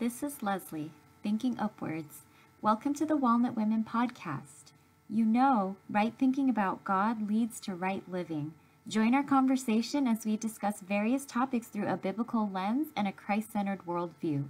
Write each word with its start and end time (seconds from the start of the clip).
This 0.00 0.22
is 0.22 0.42
Leslie, 0.42 0.92
Thinking 1.22 1.58
Upwards. 1.58 2.22
Welcome 2.62 2.94
to 2.94 3.04
the 3.04 3.18
Walnut 3.18 3.54
Women 3.54 3.84
podcast. 3.84 4.72
You 5.10 5.26
know, 5.26 5.76
right 5.90 6.14
thinking 6.18 6.48
about 6.48 6.84
God 6.84 7.28
leads 7.28 7.60
to 7.60 7.74
right 7.74 8.02
living. 8.10 8.54
Join 8.88 9.14
our 9.14 9.22
conversation 9.22 10.06
as 10.06 10.24
we 10.24 10.38
discuss 10.38 10.80
various 10.80 11.26
topics 11.26 11.66
through 11.66 11.86
a 11.86 11.98
biblical 11.98 12.48
lens 12.48 12.86
and 12.96 13.06
a 13.06 13.12
Christ 13.12 13.52
centered 13.52 13.84
worldview. 13.86 14.44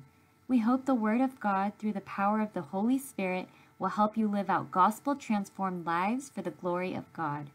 We 0.46 0.60
hope 0.60 0.86
the 0.86 0.94
Word 0.94 1.20
of 1.20 1.40
God, 1.40 1.72
through 1.80 1.94
the 1.94 2.00
power 2.02 2.40
of 2.40 2.52
the 2.52 2.62
Holy 2.70 2.96
Spirit, 2.96 3.48
will 3.80 3.88
help 3.88 4.16
you 4.16 4.28
live 4.28 4.50
out 4.50 4.70
gospel 4.70 5.16
transformed 5.16 5.84
lives 5.84 6.28
for 6.28 6.42
the 6.42 6.52
glory 6.52 6.94
of 6.94 7.12
God. 7.12 7.50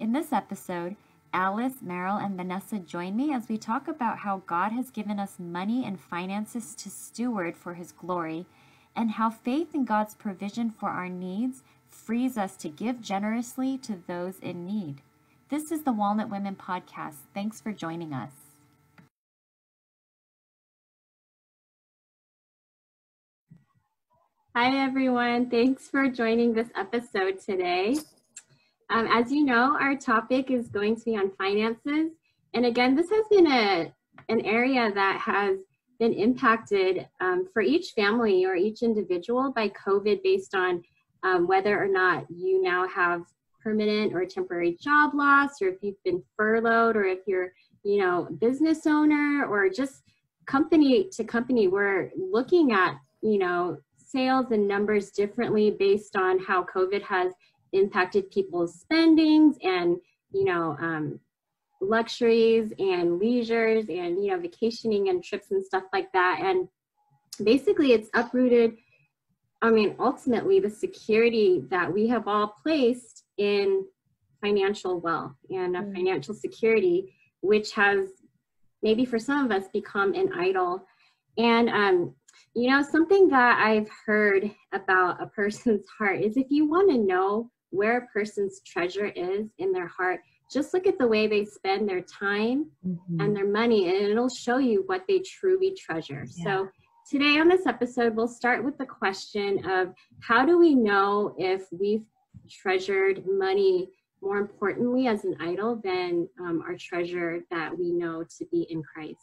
In 0.00 0.12
this 0.12 0.32
episode, 0.32 0.96
Alice, 1.32 1.74
Meryl, 1.84 2.22
and 2.22 2.36
Vanessa 2.36 2.78
join 2.78 3.14
me 3.14 3.32
as 3.32 3.48
we 3.48 3.58
talk 3.58 3.86
about 3.86 4.18
how 4.18 4.42
God 4.46 4.72
has 4.72 4.90
given 4.90 5.18
us 5.18 5.38
money 5.38 5.84
and 5.84 6.00
finances 6.00 6.74
to 6.76 6.90
steward 6.90 7.56
for 7.56 7.74
His 7.74 7.92
glory, 7.92 8.46
and 8.96 9.12
how 9.12 9.30
faith 9.30 9.74
in 9.74 9.84
God's 9.84 10.14
provision 10.14 10.70
for 10.70 10.88
our 10.88 11.08
needs 11.08 11.62
frees 11.88 12.38
us 12.38 12.56
to 12.56 12.68
give 12.68 13.00
generously 13.00 13.76
to 13.78 13.98
those 14.06 14.38
in 14.40 14.66
need. 14.66 15.02
This 15.50 15.70
is 15.70 15.82
the 15.82 15.92
Walnut 15.92 16.30
Women 16.30 16.56
Podcast. 16.56 17.16
Thanks 17.34 17.60
for 17.60 17.72
joining 17.72 18.12
us. 18.12 18.32
Hi, 24.56 24.82
everyone. 24.82 25.50
Thanks 25.50 25.88
for 25.88 26.08
joining 26.08 26.52
this 26.52 26.68
episode 26.74 27.40
today. 27.40 27.96
Um, 28.90 29.06
as 29.10 29.30
you 29.30 29.44
know, 29.44 29.76
our 29.78 29.96
topic 29.96 30.50
is 30.50 30.68
going 30.68 30.96
to 30.96 31.04
be 31.04 31.16
on 31.16 31.30
finances. 31.36 32.12
And 32.54 32.66
again, 32.66 32.94
this 32.94 33.10
has 33.10 33.26
been 33.30 33.46
a, 33.46 33.92
an 34.28 34.40
area 34.42 34.90
that 34.94 35.20
has 35.20 35.58
been 35.98 36.12
impacted 36.12 37.06
um, 37.20 37.46
for 37.52 37.60
each 37.60 37.90
family 37.90 38.44
or 38.44 38.54
each 38.54 38.82
individual 38.82 39.52
by 39.52 39.68
COVID 39.70 40.22
based 40.22 40.54
on 40.54 40.82
um, 41.22 41.46
whether 41.46 41.82
or 41.82 41.88
not 41.88 42.26
you 42.30 42.62
now 42.62 42.86
have 42.88 43.22
permanent 43.62 44.14
or 44.14 44.24
temporary 44.24 44.76
job 44.80 45.12
loss 45.14 45.60
or 45.60 45.68
if 45.68 45.82
you've 45.82 46.02
been 46.04 46.22
furloughed 46.36 46.96
or 46.96 47.04
if 47.04 47.18
you're 47.26 47.52
you 47.82 47.98
know 47.98 48.28
business 48.40 48.86
owner 48.86 49.44
or 49.46 49.68
just 49.68 50.02
company 50.46 51.08
to 51.12 51.24
company 51.24 51.66
we're 51.66 52.10
looking 52.16 52.72
at 52.72 52.96
you 53.20 53.38
know 53.38 53.76
sales 53.96 54.52
and 54.52 54.66
numbers 54.66 55.10
differently 55.10 55.72
based 55.72 56.16
on 56.16 56.38
how 56.38 56.64
covid 56.64 57.02
has 57.02 57.32
impacted 57.72 58.30
people's 58.30 58.80
spendings 58.80 59.56
and 59.62 59.96
you 60.32 60.44
know 60.44 60.76
um, 60.80 61.18
luxuries 61.80 62.72
and 62.78 63.18
leisures 63.18 63.88
and 63.88 64.22
you 64.22 64.30
know 64.30 64.38
vacationing 64.38 65.08
and 65.08 65.22
trips 65.22 65.50
and 65.50 65.64
stuff 65.64 65.84
like 65.92 66.10
that 66.12 66.40
and 66.42 66.68
basically 67.44 67.92
it's 67.92 68.08
uprooted 68.14 68.76
i 69.62 69.70
mean 69.70 69.94
ultimately 70.00 70.58
the 70.58 70.70
security 70.70 71.62
that 71.70 71.92
we 71.92 72.08
have 72.08 72.26
all 72.26 72.54
placed 72.62 73.24
in 73.38 73.84
financial 74.40 75.00
wealth 75.00 75.36
and 75.50 75.74
mm. 75.74 75.94
financial 75.94 76.34
security 76.34 77.14
which 77.42 77.72
has 77.72 78.08
maybe 78.82 79.04
for 79.04 79.18
some 79.18 79.44
of 79.44 79.52
us 79.52 79.68
become 79.72 80.14
an 80.14 80.32
idol 80.34 80.84
and 81.36 81.68
um, 81.68 82.12
you 82.54 82.68
know 82.68 82.82
something 82.82 83.28
that 83.28 83.62
i've 83.64 83.88
heard 84.04 84.50
about 84.72 85.22
a 85.22 85.26
person's 85.36 85.84
heart 85.96 86.20
is 86.20 86.36
if 86.36 86.46
you 86.50 86.68
want 86.68 86.90
to 86.90 86.98
know 86.98 87.50
where 87.70 87.98
a 87.98 88.06
person's 88.06 88.60
treasure 88.66 89.06
is 89.06 89.48
in 89.58 89.72
their 89.72 89.88
heart 89.88 90.20
just 90.50 90.72
look 90.72 90.86
at 90.86 90.98
the 90.98 91.06
way 91.06 91.26
they 91.26 91.44
spend 91.44 91.88
their 91.88 92.00
time 92.00 92.66
mm-hmm. 92.86 93.20
and 93.20 93.36
their 93.36 93.46
money 93.46 93.88
and 93.88 94.08
it'll 94.08 94.28
show 94.28 94.58
you 94.58 94.82
what 94.86 95.02
they 95.08 95.18
truly 95.20 95.74
treasure 95.78 96.24
yeah. 96.36 96.44
so 96.44 96.68
today 97.10 97.38
on 97.38 97.48
this 97.48 97.66
episode 97.66 98.14
we'll 98.14 98.28
start 98.28 98.64
with 98.64 98.76
the 98.78 98.86
question 98.86 99.64
of 99.68 99.92
how 100.20 100.44
do 100.44 100.58
we 100.58 100.74
know 100.74 101.34
if 101.38 101.66
we've 101.72 102.04
treasured 102.50 103.24
money 103.26 103.90
more 104.22 104.38
importantly 104.38 105.06
as 105.06 105.24
an 105.24 105.36
idol 105.40 105.80
than 105.84 106.28
um, 106.40 106.62
our 106.66 106.76
treasure 106.78 107.40
that 107.50 107.76
we 107.76 107.92
know 107.92 108.24
to 108.38 108.44
be 108.46 108.66
in 108.70 108.82
christ 108.82 109.20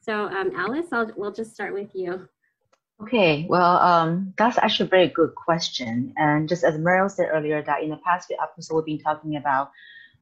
so 0.00 0.26
um, 0.26 0.52
alice 0.54 0.86
I'll, 0.92 1.10
we'll 1.16 1.32
just 1.32 1.52
start 1.52 1.74
with 1.74 1.90
you 1.94 2.28
Okay, 3.02 3.46
well, 3.48 3.78
um, 3.78 4.34
that's 4.36 4.58
actually 4.58 4.86
a 4.86 4.90
very 4.90 5.08
good 5.08 5.34
question. 5.34 6.12
And 6.16 6.48
just 6.48 6.64
as 6.64 6.74
Meryl 6.74 7.10
said 7.10 7.28
earlier, 7.32 7.62
that 7.62 7.82
in 7.82 7.88
the 7.88 7.96
past 7.96 8.28
few 8.28 8.36
episodes, 8.42 8.84
we've 8.86 8.98
been 8.98 9.02
talking 9.02 9.36
about 9.36 9.70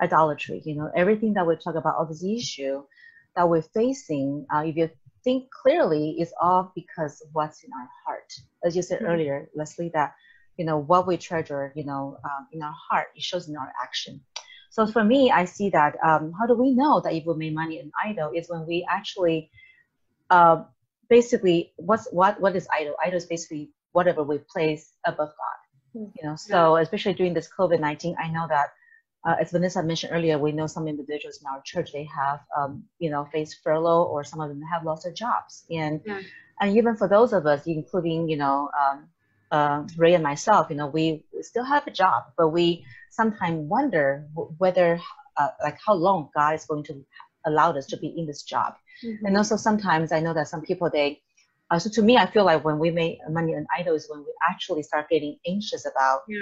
idolatry. 0.00 0.62
You 0.64 0.76
know, 0.76 0.90
everything 0.94 1.34
that 1.34 1.46
we 1.46 1.56
talk 1.56 1.74
about, 1.74 1.96
all 1.96 2.06
this 2.06 2.22
issue 2.22 2.84
that 3.34 3.48
we're 3.48 3.62
facing, 3.62 4.46
uh, 4.54 4.62
if 4.64 4.76
you 4.76 4.90
think 5.24 5.50
clearly, 5.50 6.16
is 6.20 6.32
all 6.40 6.70
because 6.76 7.20
of 7.20 7.28
what's 7.32 7.64
in 7.64 7.70
our 7.72 7.88
heart. 8.06 8.32
As 8.64 8.76
you 8.76 8.82
said 8.82 9.00
mm-hmm. 9.00 9.10
earlier, 9.10 9.50
Leslie, 9.56 9.90
that, 9.94 10.14
you 10.56 10.64
know, 10.64 10.78
what 10.78 11.08
we 11.08 11.16
treasure, 11.16 11.72
you 11.74 11.84
know, 11.84 12.18
um, 12.24 12.46
in 12.52 12.62
our 12.62 12.74
heart, 12.88 13.08
it 13.16 13.24
shows 13.24 13.48
in 13.48 13.56
our 13.56 13.72
action. 13.82 14.20
So 14.70 14.86
for 14.86 15.02
me, 15.02 15.32
I 15.32 15.46
see 15.46 15.70
that 15.70 15.96
um, 16.04 16.32
how 16.38 16.46
do 16.46 16.54
we 16.54 16.70
know 16.70 17.00
that 17.00 17.12
if 17.12 17.24
we 17.26 17.34
make 17.34 17.54
money 17.54 17.80
an 17.80 17.90
idol 18.04 18.30
is 18.32 18.48
when 18.48 18.66
we 18.66 18.86
actually 18.88 19.50
uh, 20.30 20.62
basically 21.08 21.72
what's 21.76 22.08
what 22.12 22.40
what 22.40 22.54
is 22.56 22.68
idol 22.72 22.94
idol 23.04 23.16
is 23.16 23.26
basically 23.26 23.70
whatever 23.92 24.22
we 24.22 24.38
place 24.38 24.92
above 25.04 25.28
god 25.28 25.98
hmm. 25.98 26.10
you 26.16 26.28
know 26.28 26.36
so 26.36 26.76
especially 26.76 27.14
during 27.14 27.34
this 27.34 27.48
covid-19 27.58 28.14
i 28.18 28.28
know 28.30 28.46
that 28.48 28.68
uh, 29.26 29.36
as 29.40 29.50
vanessa 29.50 29.82
mentioned 29.82 30.12
earlier 30.12 30.38
we 30.38 30.52
know 30.52 30.66
some 30.66 30.86
individuals 30.86 31.40
in 31.40 31.46
our 31.46 31.62
church 31.64 31.92
they 31.92 32.04
have 32.04 32.40
um, 32.56 32.84
you 32.98 33.10
know 33.10 33.26
faced 33.32 33.58
furlough 33.62 34.04
or 34.04 34.22
some 34.24 34.40
of 34.40 34.48
them 34.48 34.60
have 34.70 34.84
lost 34.84 35.04
their 35.04 35.12
jobs 35.12 35.64
and 35.70 36.00
yeah. 36.04 36.20
and 36.60 36.76
even 36.76 36.96
for 36.96 37.08
those 37.08 37.32
of 37.32 37.46
us 37.46 37.66
including 37.66 38.28
you 38.28 38.36
know 38.36 38.70
um, 38.80 39.08
uh, 39.50 39.82
ray 39.96 40.14
and 40.14 40.22
myself 40.22 40.68
you 40.70 40.76
know 40.76 40.86
we 40.86 41.24
still 41.40 41.64
have 41.64 41.86
a 41.86 41.90
job 41.90 42.24
but 42.36 42.48
we 42.48 42.84
sometimes 43.10 43.66
wonder 43.68 44.26
whether 44.58 45.00
uh, 45.38 45.48
like 45.62 45.78
how 45.84 45.94
long 45.94 46.28
god 46.34 46.54
is 46.54 46.66
going 46.66 46.84
to 46.84 47.04
allow 47.48 47.72
us 47.72 47.86
to 47.86 47.96
be 47.96 48.14
in 48.16 48.26
this 48.26 48.42
job 48.42 48.74
Mm-hmm. 49.04 49.26
And 49.26 49.36
also 49.36 49.56
sometimes 49.56 50.12
I 50.12 50.20
know 50.20 50.34
that 50.34 50.48
some 50.48 50.62
people 50.62 50.90
they 50.90 51.20
uh, 51.70 51.78
so 51.78 51.90
to 51.90 52.02
me 52.02 52.16
I 52.16 52.26
feel 52.26 52.44
like 52.44 52.64
when 52.64 52.78
we 52.78 52.90
make 52.90 53.18
money 53.28 53.52
an 53.52 53.66
idol 53.76 53.94
is 53.94 54.08
when 54.08 54.20
we 54.20 54.32
actually 54.48 54.82
start 54.82 55.08
getting 55.08 55.38
anxious 55.46 55.86
about 55.86 56.22
yeah. 56.28 56.38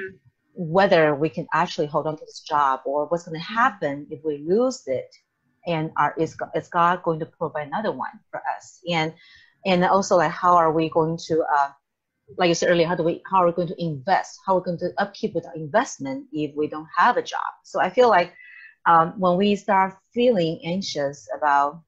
whether 0.55 1.15
we 1.15 1.29
can 1.29 1.47
actually 1.53 1.87
hold 1.87 2.07
on 2.07 2.17
to 2.17 2.25
this 2.25 2.41
job 2.41 2.81
or 2.87 3.07
what's 3.07 3.25
going 3.25 3.39
to 3.39 3.45
happen 3.45 4.07
if 4.11 4.25
we 4.25 4.39
lose 4.39 4.83
it 4.87 5.15
and 5.67 5.91
are 5.97 6.15
is, 6.17 6.37
is 6.55 6.69
God 6.69 7.03
going 7.03 7.19
to 7.21 7.27
provide 7.27 7.67
another 7.67 7.93
one 7.93 8.21
for 8.31 8.41
us 8.57 8.81
and 8.89 9.13
and 9.67 9.85
also 9.85 10.17
like 10.17 10.31
how 10.31 10.57
are 10.57 10.73
we 10.73 10.89
going 10.89 11.19
to 11.27 11.43
uh, 11.43 11.71
like 12.39 12.49
you 12.49 12.55
said 12.55 12.71
earlier, 12.71 12.89
how 12.89 12.97
do 12.97 13.05
we 13.05 13.23
how 13.31 13.39
are 13.39 13.47
we 13.47 13.53
going 13.53 13.69
to 13.69 13.83
invest? 13.83 14.41
How 14.45 14.57
are 14.57 14.61
we 14.61 14.65
going 14.65 14.79
to 14.79 14.93
upkeep 14.99 15.35
with 15.35 15.47
our 15.47 15.55
investment 15.55 16.27
if 16.33 16.57
we 16.57 16.67
don't 16.67 16.89
have 16.97 17.17
a 17.17 17.23
job? 17.23 17.53
So 17.63 17.81
I 17.81 17.89
feel 17.89 18.09
like 18.09 18.33
um, 18.87 19.15
when 19.19 19.37
we 19.37 19.57
start 19.57 19.97
feeling 20.15 20.61
anxious 20.65 21.29
about 21.37 21.83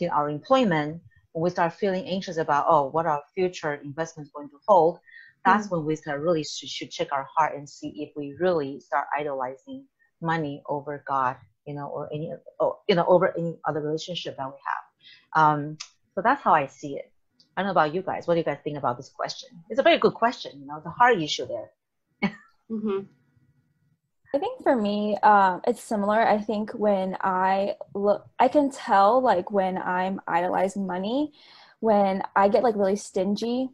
in 0.00 0.10
our 0.10 0.30
employment, 0.30 1.00
when 1.32 1.42
we 1.42 1.50
start 1.50 1.74
feeling 1.74 2.06
anxious 2.06 2.38
about, 2.38 2.66
oh, 2.68 2.88
what 2.90 3.06
our 3.06 3.22
future 3.34 3.74
investments 3.74 4.30
going 4.34 4.48
to 4.48 4.56
hold, 4.66 4.98
that's 5.44 5.66
mm-hmm. 5.66 5.76
when 5.76 5.84
we 5.86 5.96
start 5.96 6.20
really 6.20 6.44
should, 6.44 6.68
should 6.68 6.90
check 6.90 7.08
our 7.12 7.26
heart 7.36 7.56
and 7.56 7.68
see 7.68 7.92
if 7.96 8.10
we 8.16 8.34
really 8.40 8.80
start 8.80 9.06
idolizing 9.16 9.84
money 10.20 10.62
over 10.68 11.04
God, 11.06 11.36
you 11.66 11.74
know, 11.74 11.86
or 11.86 12.08
any, 12.12 12.32
or, 12.58 12.78
you 12.88 12.94
know, 12.94 13.04
over 13.06 13.36
any 13.36 13.56
other 13.66 13.80
relationship 13.80 14.36
that 14.36 14.46
we 14.46 14.54
have. 14.66 15.42
Um, 15.42 15.78
so 16.14 16.22
that's 16.22 16.42
how 16.42 16.54
I 16.54 16.66
see 16.66 16.96
it. 16.96 17.12
I 17.56 17.62
don't 17.62 17.66
know 17.66 17.72
about 17.72 17.94
you 17.94 18.02
guys. 18.02 18.26
What 18.26 18.34
do 18.34 18.38
you 18.38 18.44
guys 18.44 18.58
think 18.64 18.78
about 18.78 18.96
this 18.96 19.10
question? 19.10 19.50
It's 19.68 19.80
a 19.80 19.82
very 19.82 19.98
good 19.98 20.14
question. 20.14 20.60
You 20.60 20.66
know, 20.66 20.80
the 20.82 20.90
hard 20.90 21.20
issue 21.20 21.46
there. 21.46 21.70
mm-hmm. 22.70 23.00
I 24.34 24.38
think 24.38 24.62
for 24.62 24.76
me, 24.76 25.16
um, 25.22 25.62
it's 25.66 25.82
similar. 25.82 26.20
I 26.20 26.38
think 26.38 26.72
when 26.72 27.16
I 27.22 27.76
look, 27.94 28.26
I 28.38 28.48
can 28.48 28.70
tell 28.70 29.22
like 29.22 29.50
when 29.50 29.78
I'm 29.78 30.20
idolizing 30.28 30.86
money, 30.86 31.32
when 31.80 32.22
I 32.36 32.48
get 32.48 32.62
like 32.62 32.76
really 32.76 32.96
stingy 32.96 33.70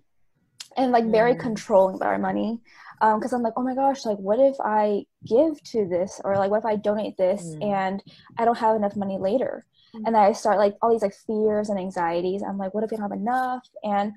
and 0.76 0.92
like 0.92 1.06
very 1.06 1.34
mm. 1.34 1.40
controlling 1.40 1.96
about 1.96 2.08
our 2.08 2.18
money. 2.18 2.60
Because 3.00 3.32
um, 3.32 3.38
I'm 3.38 3.42
like, 3.42 3.54
oh 3.56 3.62
my 3.62 3.74
gosh, 3.74 4.04
like 4.04 4.18
what 4.18 4.38
if 4.38 4.56
I 4.64 5.06
give 5.26 5.60
to 5.64 5.86
this 5.88 6.20
or 6.24 6.36
like 6.36 6.50
what 6.50 6.58
if 6.58 6.64
I 6.64 6.76
donate 6.76 7.16
this 7.16 7.42
mm. 7.42 7.64
and 7.64 8.02
I 8.38 8.44
don't 8.44 8.58
have 8.58 8.76
enough 8.76 8.96
money 8.96 9.18
later? 9.18 9.66
And 9.94 10.06
then 10.06 10.16
I 10.16 10.32
start 10.32 10.58
like 10.58 10.74
all 10.82 10.90
these 10.90 11.02
like 11.02 11.14
fears 11.26 11.68
and 11.68 11.78
anxieties. 11.78 12.42
I'm 12.42 12.58
like, 12.58 12.74
what 12.74 12.84
if 12.84 12.92
I 12.92 12.96
don't 12.96 13.10
have 13.10 13.18
enough? 13.18 13.62
And 13.82 14.12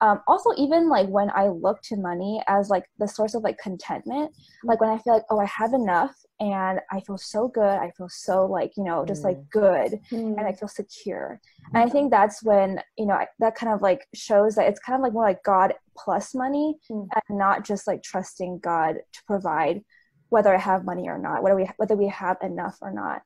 um, 0.00 0.20
also, 0.26 0.50
even 0.56 0.88
like 0.88 1.08
when 1.08 1.30
I 1.30 1.48
look 1.48 1.80
to 1.82 1.96
money 1.96 2.42
as 2.48 2.68
like 2.68 2.84
the 2.98 3.08
source 3.08 3.34
of 3.34 3.42
like 3.42 3.58
contentment, 3.58 4.32
like 4.64 4.80
when 4.80 4.90
I 4.90 4.98
feel 4.98 5.14
like, 5.14 5.24
oh, 5.30 5.38
I 5.38 5.46
have 5.46 5.72
enough 5.72 6.14
and 6.40 6.80
I 6.90 7.00
feel 7.00 7.18
so 7.18 7.48
good, 7.48 7.62
I 7.62 7.92
feel 7.96 8.08
so 8.08 8.46
like, 8.46 8.72
you 8.76 8.84
know, 8.84 9.06
just 9.06 9.22
like 9.22 9.36
mm. 9.36 9.50
good 9.50 10.00
mm. 10.10 10.36
and 10.36 10.40
I 10.40 10.52
feel 10.52 10.68
secure. 10.68 11.40
And 11.72 11.82
I 11.82 11.88
think 11.88 12.10
that's 12.10 12.42
when, 12.42 12.80
you 12.98 13.06
know, 13.06 13.18
that 13.38 13.54
kind 13.54 13.72
of 13.72 13.80
like 13.80 14.06
shows 14.12 14.56
that 14.56 14.68
it's 14.68 14.80
kind 14.80 14.96
of 14.96 15.02
like 15.02 15.12
more 15.12 15.24
like 15.24 15.44
God 15.44 15.74
plus 15.96 16.34
money 16.34 16.74
mm. 16.90 17.06
and 17.28 17.38
not 17.38 17.64
just 17.64 17.86
like 17.86 18.02
trusting 18.02 18.58
God 18.58 18.96
to 19.12 19.24
provide 19.26 19.82
whether 20.30 20.54
I 20.54 20.58
have 20.58 20.84
money 20.84 21.08
or 21.08 21.18
not, 21.18 21.42
whether 21.42 21.54
we, 21.54 21.68
whether 21.76 21.94
we 21.94 22.08
have 22.08 22.38
enough 22.42 22.78
or 22.80 22.92
not. 22.92 23.22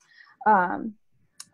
Um, 0.46 0.94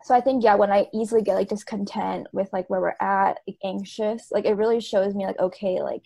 so 0.03 0.13
I 0.13 0.21
think 0.21 0.43
yeah, 0.43 0.55
when 0.55 0.71
I 0.71 0.87
easily 0.93 1.21
get 1.21 1.35
like 1.35 1.49
discontent 1.49 2.27
with 2.33 2.49
like 2.51 2.69
where 2.69 2.81
we're 2.81 2.95
at, 2.99 3.39
like 3.47 3.57
anxious, 3.63 4.31
like 4.31 4.45
it 4.45 4.53
really 4.53 4.79
shows 4.81 5.15
me 5.15 5.25
like 5.25 5.39
okay, 5.39 5.81
like 5.81 6.03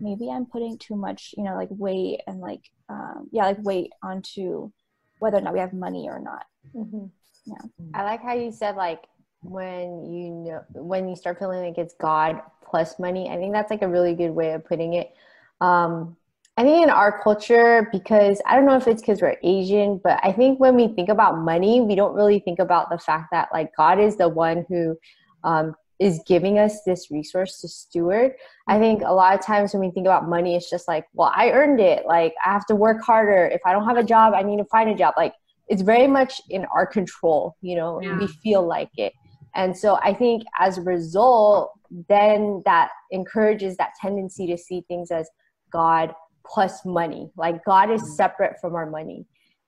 maybe 0.00 0.30
I'm 0.30 0.46
putting 0.46 0.78
too 0.78 0.96
much, 0.96 1.34
you 1.36 1.44
know, 1.44 1.54
like 1.54 1.68
weight 1.70 2.20
and 2.26 2.40
like 2.40 2.70
um 2.88 3.28
yeah, 3.32 3.44
like 3.44 3.62
weight 3.62 3.92
onto 4.02 4.70
whether 5.18 5.38
or 5.38 5.40
not 5.40 5.52
we 5.52 5.60
have 5.60 5.72
money 5.72 6.08
or 6.08 6.20
not. 6.20 6.46
Mm-hmm. 6.74 7.06
Yeah. 7.46 7.90
I 7.94 8.04
like 8.04 8.22
how 8.22 8.34
you 8.34 8.50
said 8.50 8.76
like 8.76 9.04
when 9.42 10.10
you 10.10 10.30
know 10.30 10.64
when 10.72 11.08
you 11.08 11.14
start 11.14 11.38
feeling 11.38 11.62
like 11.64 11.78
it's 11.78 11.94
God 11.94 12.40
plus 12.64 12.98
money. 12.98 13.28
I 13.30 13.36
think 13.36 13.52
that's 13.52 13.70
like 13.70 13.82
a 13.82 13.88
really 13.88 14.14
good 14.14 14.30
way 14.30 14.52
of 14.52 14.64
putting 14.64 14.94
it. 14.94 15.14
Um, 15.60 16.16
I 16.56 16.62
think 16.62 16.84
in 16.84 16.90
our 16.90 17.20
culture, 17.22 17.88
because 17.90 18.40
I 18.46 18.54
don't 18.54 18.64
know 18.64 18.76
if 18.76 18.86
it's 18.86 19.02
because 19.02 19.20
we're 19.20 19.36
Asian, 19.42 20.00
but 20.02 20.20
I 20.22 20.30
think 20.30 20.60
when 20.60 20.76
we 20.76 20.86
think 20.88 21.08
about 21.08 21.38
money, 21.38 21.80
we 21.80 21.96
don't 21.96 22.14
really 22.14 22.38
think 22.38 22.60
about 22.60 22.90
the 22.90 22.98
fact 22.98 23.28
that 23.32 23.48
like 23.52 23.70
God 23.76 23.98
is 23.98 24.16
the 24.16 24.28
one 24.28 24.64
who 24.68 24.96
um, 25.42 25.74
is 25.98 26.20
giving 26.28 26.60
us 26.60 26.82
this 26.86 27.10
resource 27.10 27.60
to 27.60 27.68
steward. 27.68 28.34
I 28.68 28.78
think 28.78 29.02
a 29.04 29.12
lot 29.12 29.34
of 29.36 29.44
times 29.44 29.72
when 29.74 29.80
we 29.80 29.90
think 29.90 30.06
about 30.06 30.28
money, 30.28 30.54
it's 30.54 30.70
just 30.70 30.86
like, 30.86 31.06
well, 31.12 31.32
I 31.34 31.50
earned 31.50 31.80
it. 31.80 32.06
Like 32.06 32.34
I 32.44 32.52
have 32.52 32.66
to 32.66 32.76
work 32.76 33.02
harder. 33.02 33.46
If 33.46 33.60
I 33.66 33.72
don't 33.72 33.86
have 33.86 33.96
a 33.96 34.04
job, 34.04 34.32
I 34.34 34.42
need 34.42 34.58
to 34.58 34.64
find 34.66 34.88
a 34.88 34.94
job. 34.94 35.14
Like 35.16 35.34
it's 35.68 35.82
very 35.82 36.06
much 36.06 36.40
in 36.50 36.66
our 36.66 36.86
control. 36.86 37.56
You 37.62 37.74
know, 37.76 38.00
Yeah. 38.00 38.16
we 38.16 38.28
feel 38.28 38.64
like 38.64 38.90
it. 38.96 39.12
And 39.56 39.76
so 39.76 39.96
I 40.02 40.14
think 40.14 40.44
as 40.58 40.78
a 40.78 40.82
result, 40.82 41.72
then 42.08 42.62
that 42.64 42.90
encourages 43.10 43.76
that 43.78 43.90
tendency 44.00 44.46
to 44.48 44.56
see 44.56 44.84
things 44.86 45.10
as 45.10 45.28
God 45.72 46.14
plus 46.46 46.84
money. 46.84 47.30
Like 47.36 47.64
God 47.64 47.90
is 47.90 48.16
separate 48.16 48.60
from 48.60 48.74
our 48.74 48.88
money. 48.88 49.26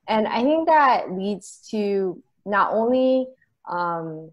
And 0.08 0.28
I 0.28 0.43
think 0.43 0.69
that 0.69 1.12
leads 1.12 1.67
to 1.70 2.23
not 2.44 2.73
only 2.73 3.26
um, 3.69 4.31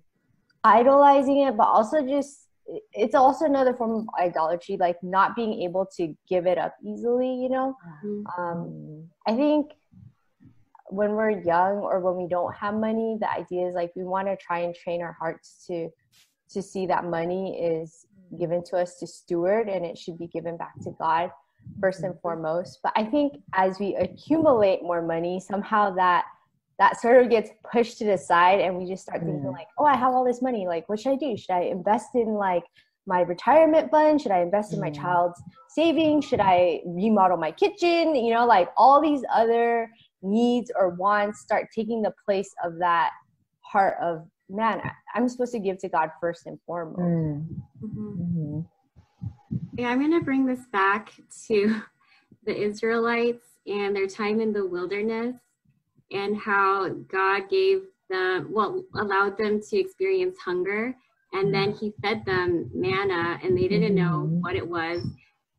idolizing 0.63 1.40
it, 1.40 1.57
but 1.57 1.63
also 1.63 2.06
just 2.06 2.48
it's 2.94 3.16
also 3.16 3.45
another 3.45 3.74
form 3.74 3.92
of 3.92 4.07
idolatry, 4.19 4.78
like 4.78 5.01
not 5.04 5.36
being 5.36 5.62
able 5.63 5.86
to 5.98 6.16
give 6.30 6.45
it 6.45 6.57
up 6.57 6.75
easily, 6.81 7.28
you 7.28 7.50
know? 7.50 7.75
Um, 8.38 9.10
I 9.28 9.36
think 9.36 9.72
when 10.88 11.12
we're 11.12 11.42
young 11.42 11.80
or 11.80 12.00
when 12.00 12.16
we 12.16 12.30
don't 12.30 12.54
have 12.56 12.75
money, 12.75 13.18
the 13.19 13.30
idea 13.30 13.68
is 13.68 13.75
like 13.75 13.92
we 13.95 14.04
want 14.04 14.28
to 14.28 14.38
try 14.38 14.60
and 14.60 14.74
train 14.74 15.01
our 15.01 15.16
hearts 15.19 15.66
to 15.68 15.90
to 16.51 16.62
see 16.62 16.86
that 16.86 17.04
money 17.04 17.60
is 17.60 18.06
given 18.38 18.63
to 18.63 18.78
us 18.78 19.00
to 19.00 19.07
steward 19.07 19.68
and 19.68 19.86
it 19.86 19.98
should 19.98 20.18
be 20.18 20.28
given 20.28 20.56
back 20.56 20.74
to 20.84 20.92
God 21.00 21.31
first 21.80 22.04
and 22.04 22.19
foremost. 22.21 22.80
But 22.83 22.94
I 22.95 23.06
think 23.06 23.33
as 23.54 23.80
we 23.80 23.95
accumulate 23.95 24.81
more 24.83 25.01
money, 25.01 25.39
somehow 25.39 25.94
that 25.95 26.25
that 26.80 27.00
sort 27.00 27.21
of 27.24 27.30
gets 27.30 27.51
pushed 27.71 28.00
to 28.00 28.06
the 28.06 28.18
side 28.18 28.60
and 28.60 28.75
we 28.77 28.86
just 28.88 29.04
start 29.04 29.19
thinking 29.21 29.44
Mm. 29.44 29.54
like, 29.54 29.68
oh, 29.77 29.86
I 29.86 29.95
have 29.95 30.13
all 30.13 30.24
this 30.25 30.42
money. 30.42 30.68
Like, 30.68 30.89
what 30.89 31.00
should 31.00 31.12
I 31.13 31.15
do? 31.18 31.38
Should 31.38 31.54
I 31.54 31.62
invest 31.62 32.15
in 32.15 32.33
like 32.33 32.63
my 33.06 33.21
retirement 33.21 33.92
fund? 33.92 34.19
Should 34.19 34.31
I 34.31 34.39
invest 34.39 34.74
in 34.74 34.80
my 34.80 34.89
Mm. 34.89 34.95
child's 34.95 35.42
savings? 35.69 36.25
Should 36.25 36.39
I 36.39 36.81
remodel 36.86 37.38
my 37.38 37.51
kitchen? 37.51 38.16
You 38.16 38.33
know, 38.33 38.45
like 38.48 38.69
all 38.75 39.00
these 39.01 39.24
other 39.31 39.89
needs 40.24 40.71
or 40.75 40.89
wants 40.89 41.42
start 41.42 41.68
taking 41.75 42.01
the 42.01 42.13
place 42.25 42.51
of 42.63 42.80
that 42.80 43.12
heart 43.62 43.98
of 44.01 44.25
man 44.50 44.81
I- 44.81 44.92
i'm 45.16 45.27
supposed 45.30 45.51
to 45.54 45.59
give 45.59 45.77
to 45.80 45.89
god 45.89 46.12
first 46.21 46.45
and 46.48 46.59
foremost 46.66 47.00
Mm, 47.00 47.48
Mhm. 47.81 48.66
Yeah, 49.78 49.90
I'm 49.90 50.00
going 50.00 50.12
to 50.18 50.24
bring 50.26 50.46
this 50.46 50.66
back 50.72 51.14
to 51.48 51.82
the 52.46 52.56
Israelites 52.56 53.46
and 53.66 53.96
their 53.96 54.08
time 54.08 54.40
in 54.40 54.54
the 54.54 54.66
wilderness 54.66 55.36
and 56.12 56.38
how 56.38 56.90
God 56.90 57.50
gave 57.50 57.84
them, 58.10 58.48
well, 58.52 58.84
allowed 58.96 59.38
them 59.38 59.62
to 59.62 59.78
experience 59.78 60.38
hunger. 60.44 60.96
And 61.32 61.52
then 61.54 61.72
he 61.72 61.94
fed 62.02 62.24
them 62.26 62.70
manna 62.74 63.40
and 63.44 63.58
they 63.58 63.68
didn't 63.68 63.96
know 63.96 64.30
Mhm. 64.30 64.42
what 64.42 64.56
it 64.56 64.68
was. 64.68 65.04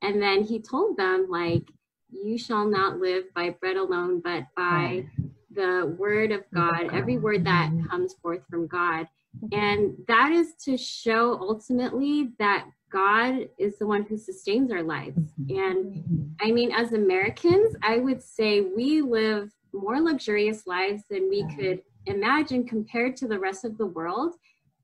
And 0.02 0.23
then 0.23 0.43
he 0.43 0.61
told 0.61 0.96
them, 0.96 1.26
like, 1.29 1.69
you 2.11 2.38
shall 2.38 2.67
not 2.67 3.00
live 3.00 3.25
by 3.35 3.50
bread 3.50 3.76
alone, 3.76 4.20
but 4.20 4.44
by 4.56 5.08
the 5.50 5.96
word 5.99 6.31
of 6.31 6.44
God, 6.52 6.91
every 6.93 7.19
word 7.19 7.44
that 7.44 7.70
Mhm. 7.73 7.88
comes 7.88 8.14
forth 8.14 8.46
from 8.49 8.67
God. 8.69 9.08
And 9.50 9.96
that 10.06 10.31
is 10.32 10.55
to 10.64 10.76
show 10.76 11.32
ultimately 11.41 12.32
that 12.38 12.69
God 12.94 13.49
is 13.58 13.76
the 13.79 13.88
one 13.88 14.05
who 14.05 14.17
sustains 14.17 14.70
our 14.70 14.82
lives. 14.82 15.19
Mhm. 15.41 15.58
And 15.69 15.87
Mhm. 15.94 16.35
I 16.41 16.52
mean, 16.52 16.70
as 16.70 16.93
Americans, 16.93 17.75
I 17.82 17.99
would 17.99 18.23
say 18.23 18.61
we 18.61 19.02
live 19.02 19.52
more 19.73 20.00
luxurious 20.00 20.64
lives 20.67 21.02
than 21.11 21.29
we 21.29 21.43
could 21.56 21.82
imagine 22.06 22.64
compared 22.64 23.17
to 23.17 23.26
the 23.26 23.41
rest 23.46 23.64
of 23.64 23.76
the 23.79 23.87
world. 23.87 24.37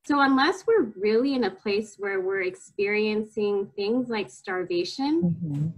So, 0.08 0.20
unless 0.20 0.66
we're 0.66 0.86
really 1.06 1.34
in 1.34 1.44
a 1.44 1.50
place 1.50 1.96
where 2.02 2.20
we're 2.20 2.42
experiencing 2.42 3.70
things 3.76 4.08
like 4.08 4.28
starvation, 4.28 5.12
Mhm. 5.22 5.72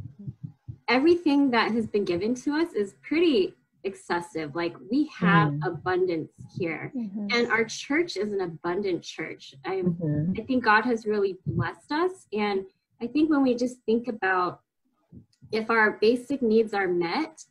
everything 0.88 1.50
that 1.50 1.70
has 1.72 1.86
been 1.86 2.04
given 2.04 2.34
to 2.44 2.54
us 2.54 2.72
is 2.72 2.94
pretty 3.02 3.54
excessive. 3.84 4.54
Like, 4.54 4.74
we 4.90 5.06
have 5.06 5.52
Mm. 5.52 5.66
abundance 5.66 6.32
here. 6.58 6.92
And 7.34 7.50
our 7.50 7.64
church 7.64 8.16
is 8.16 8.32
an 8.32 8.40
abundant 8.40 9.02
church. 9.02 9.54
I, 9.64 9.82
Mhm. 9.82 10.38
I 10.38 10.42
think 10.44 10.64
God 10.64 10.84
has 10.84 11.06
really 11.06 11.38
blessed 11.46 11.90
us. 11.92 12.26
And 12.32 12.66
I 13.00 13.06
think 13.06 13.30
when 13.30 13.42
we 13.42 13.54
just 13.54 13.78
think 13.84 14.08
about 14.08 14.60
if 15.50 15.68
our 15.70 15.98
basic 16.00 16.40
needs 16.42 16.72
are 16.72 16.88
met 16.88 17.44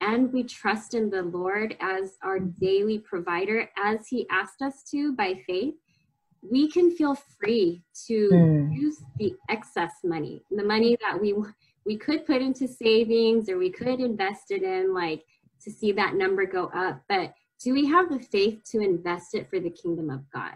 and 0.00 0.32
we 0.32 0.42
trust 0.44 0.94
in 0.94 1.08
the 1.10 1.22
Lord 1.22 1.76
as 1.80 2.18
our 2.22 2.38
daily 2.38 2.98
provider, 2.98 3.70
as 3.76 4.08
He 4.08 4.28
asked 4.28 4.60
us 4.62 4.82
to 4.90 5.12
by 5.12 5.34
faith, 5.46 5.74
we 6.42 6.70
can 6.70 6.90
feel 6.90 7.14
free 7.14 7.82
to 8.06 8.28
Mm. 8.30 8.76
use 8.76 9.02
the 9.18 9.34
excess 9.48 9.94
money, 10.04 10.44
the 10.50 10.64
money 10.64 10.96
that 11.00 11.20
we 11.20 11.34
we 11.86 11.96
could 11.96 12.26
put 12.26 12.42
into 12.42 12.66
savings 12.66 13.48
or 13.48 13.58
we 13.58 13.70
could 13.70 14.00
invest 14.00 14.50
it 14.50 14.64
in 14.64 14.92
like 14.92 15.24
to 15.62 15.70
see 15.70 15.92
that 15.92 16.14
number 16.14 16.44
go 16.46 16.66
up. 16.74 17.02
But 17.08 17.34
do 17.62 17.72
we 17.72 17.86
have 17.86 18.08
the 18.10 18.20
faith 18.20 18.62
to 18.72 18.80
invest 18.80 19.34
it 19.34 19.48
for 19.48 19.58
the 19.60 19.70
kingdom 19.70 20.10
of 20.10 20.20
God? 20.32 20.54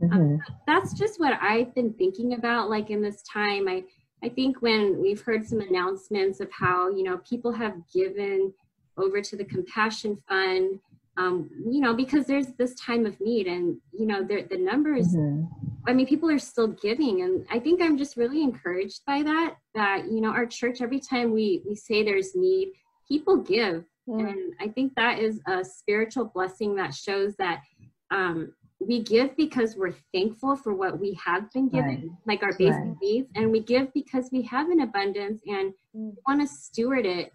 Mhm. 0.00 0.38
that's 0.64 0.92
just 0.96 1.18
what 1.18 1.36
I've 1.42 1.74
been 1.74 1.92
thinking 1.94 2.34
about 2.34 2.70
like 2.70 2.88
in 2.90 3.02
this 3.02 3.20
time. 3.22 3.66
I 3.68 3.84
I 4.22 4.28
think 4.28 4.62
when 4.62 5.00
we've 5.00 5.20
heard 5.20 5.44
some 5.46 5.60
announcements 5.60 6.38
of 6.40 6.50
how, 6.52 6.88
you 6.90 7.02
know, 7.04 7.18
people 7.18 7.50
have 7.52 7.76
given 7.92 8.52
over 8.96 9.20
to 9.20 9.36
the 9.36 9.44
compassion 9.44 10.16
fund 10.28 10.78
um, 11.16 11.50
you 11.68 11.80
know, 11.80 11.94
because 11.94 12.26
there's 12.26 12.52
this 12.52 12.76
time 12.76 13.04
of 13.04 13.20
need 13.20 13.48
and 13.48 13.78
you 13.92 14.06
know, 14.06 14.22
the 14.22 14.42
the 14.48 14.56
numbers 14.56 15.16
Mhm. 15.16 15.48
I 15.86 15.92
mean, 15.94 16.06
people 16.06 16.30
are 16.30 16.38
still 16.38 16.68
giving, 16.68 17.22
and 17.22 17.44
I 17.50 17.58
think 17.58 17.80
I'm 17.82 17.96
just 17.96 18.16
really 18.16 18.42
encouraged 18.42 19.04
by 19.06 19.22
that. 19.24 19.56
That 19.74 20.04
you 20.12 20.20
know, 20.20 20.30
our 20.30 20.46
church 20.46 20.80
every 20.80 21.00
time 21.00 21.32
we 21.32 21.62
we 21.66 21.74
say 21.74 22.04
there's 22.04 22.36
need, 22.36 22.72
people 23.08 23.36
give, 23.38 23.84
Mm. 24.08 24.28
and 24.28 24.52
I 24.60 24.68
think 24.68 24.94
that 24.96 25.18
is 25.18 25.40
a 25.46 25.62
spiritual 25.64 26.24
blessing 26.24 26.74
that 26.76 26.94
shows 26.94 27.36
that 27.36 27.62
um, 28.10 28.54
we 28.80 29.02
give 29.02 29.36
because 29.36 29.76
we're 29.76 29.94
thankful 30.14 30.56
for 30.56 30.74
what 30.74 30.98
we 30.98 31.18
have 31.24 31.50
been 31.52 31.68
given, 31.68 32.16
like 32.26 32.42
our 32.42 32.52
basic 32.52 32.80
Right. 32.80 32.96
needs, 33.02 33.30
and 33.34 33.52
we 33.52 33.60
give 33.60 33.92
because 33.92 34.30
we 34.32 34.42
have 34.42 34.70
an 34.70 34.80
abundance 34.80 35.42
and 35.46 35.74
Mm. 35.96 36.14
want 36.26 36.40
to 36.40 36.46
steward 36.46 37.06
it 37.06 37.32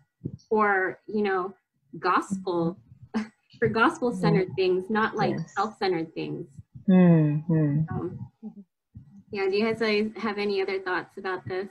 for 0.50 1.00
you 1.08 1.22
know 1.22 1.54
gospel 2.00 2.78
for 3.60 3.68
gospel 3.68 4.12
centered 4.12 4.50
things, 4.56 4.90
not 4.90 5.16
like 5.16 5.36
Yes. 5.38 5.54
self 5.56 5.78
centered 5.78 6.14
things. 6.16 6.48
Mhm. 6.90 7.88
Um, 7.90 8.20
yeah, 9.32 9.48
do 9.50 9.56
you 9.58 9.66
guys 9.66 9.82
uh, 9.82 10.20
have 10.20 10.38
any 10.38 10.62
other 10.62 10.80
thoughts 10.80 11.18
about 11.18 11.46
this? 11.48 11.70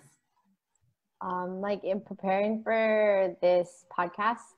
um, 1.20 1.60
like 1.60 1.84
in 1.84 2.00
preparing 2.00 2.62
for 2.64 3.36
this 3.40 3.86
podcast 3.96 4.54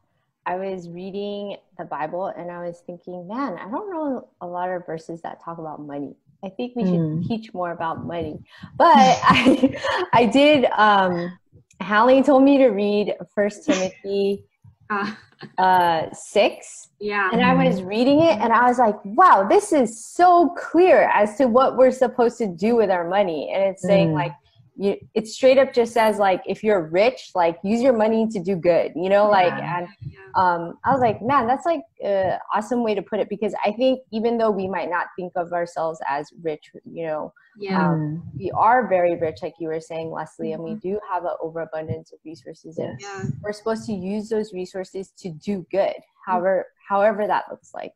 i 0.46 0.56
was 0.56 0.88
reading 0.88 1.56
the 1.78 1.84
bible 1.84 2.26
and 2.26 2.50
i 2.50 2.64
was 2.64 2.80
thinking 2.86 3.26
man 3.28 3.54
i 3.58 3.70
don't 3.70 3.90
know 3.90 4.28
a 4.40 4.46
lot 4.46 4.70
of 4.70 4.84
verses 4.86 5.20
that 5.22 5.42
talk 5.44 5.58
about 5.58 5.80
money 5.80 6.14
i 6.44 6.48
think 6.48 6.74
we 6.76 6.84
should 6.84 7.00
Mm. 7.00 7.26
teach 7.26 7.52
more 7.54 7.72
about 7.72 8.04
money 8.06 8.38
but 8.78 8.86
i 9.22 10.08
i 10.12 10.26
did 10.26 10.66
um 10.76 11.38
hallie 11.80 12.22
told 12.22 12.42
me 12.42 12.58
to 12.58 12.68
read 12.68 13.14
first 13.34 13.64
timothy 13.64 14.44
Uh, 14.90 15.12
uh 15.58 16.06
six 16.12 16.88
yeah, 17.00 17.30
and 17.32 17.42
I 17.42 17.54
was 17.66 17.82
reading 17.82 18.20
it 18.20 18.38
and 18.40 18.50
I 18.52 18.66
was 18.66 18.78
like, 18.78 18.96
wow, 19.04 19.46
this 19.46 19.72
is 19.72 20.02
so 20.06 20.54
clear 20.56 21.10
as 21.12 21.36
to 21.36 21.46
what 21.46 21.76
we're 21.76 21.90
supposed 21.90 22.38
to 22.38 22.46
do 22.46 22.76
with 22.76 22.90
our 22.90 23.06
money. 23.06 23.50
And 23.52 23.62
it's 23.62 23.84
saying 23.84 24.08
Mm. 24.08 24.14
like 24.14 24.32
you 24.76 24.96
it 25.14 25.28
straight 25.28 25.58
up 25.58 25.72
just 25.72 25.92
says 25.92 26.18
like 26.18 26.42
if 26.46 26.62
you're 26.64 26.88
rich, 26.88 27.30
like 27.34 27.58
use 27.62 27.80
your 27.80 27.92
money 27.92 28.26
to 28.28 28.40
do 28.40 28.56
good, 28.56 28.92
you 28.96 29.08
know, 29.08 29.28
like 29.28 29.52
Yeah. 29.56 29.78
and 29.78 29.88
um 30.34 30.78
I 30.84 30.92
was 30.92 31.00
like, 31.00 31.22
man, 31.22 31.46
that's 31.46 31.66
like 31.66 31.82
an 32.02 32.38
awesome 32.54 32.82
way 32.82 32.94
to 32.94 33.02
put 33.02 33.20
it 33.20 33.28
because 33.28 33.54
I 33.64 33.72
think 33.72 34.00
even 34.12 34.38
though 34.38 34.50
we 34.50 34.68
might 34.68 34.90
not 34.90 35.06
think 35.16 35.32
of 35.36 35.52
ourselves 35.52 36.00
as 36.08 36.30
rich, 36.42 36.70
you 36.84 37.06
know, 37.06 37.32
yeah. 37.58 37.88
um, 37.88 38.22
we 38.36 38.50
are 38.50 38.88
very 38.88 39.16
rich, 39.16 39.38
like 39.42 39.54
you 39.58 39.68
were 39.68 39.80
saying, 39.80 40.10
Leslie, 40.10 40.52
and 40.52 40.62
we 40.62 40.74
do 40.74 40.98
have 41.10 41.24
an 41.24 41.36
overabundance 41.40 42.12
of 42.12 42.18
resources. 42.24 42.78
And 42.78 42.98
yeah. 43.00 43.24
we're 43.42 43.52
supposed 43.52 43.86
to 43.86 43.92
use 43.92 44.28
those 44.28 44.52
resources 44.52 45.12
to 45.18 45.30
do 45.30 45.66
good, 45.70 45.94
however 46.26 46.66
however 46.88 47.26
that 47.26 47.44
looks 47.50 47.72
like. 47.74 47.92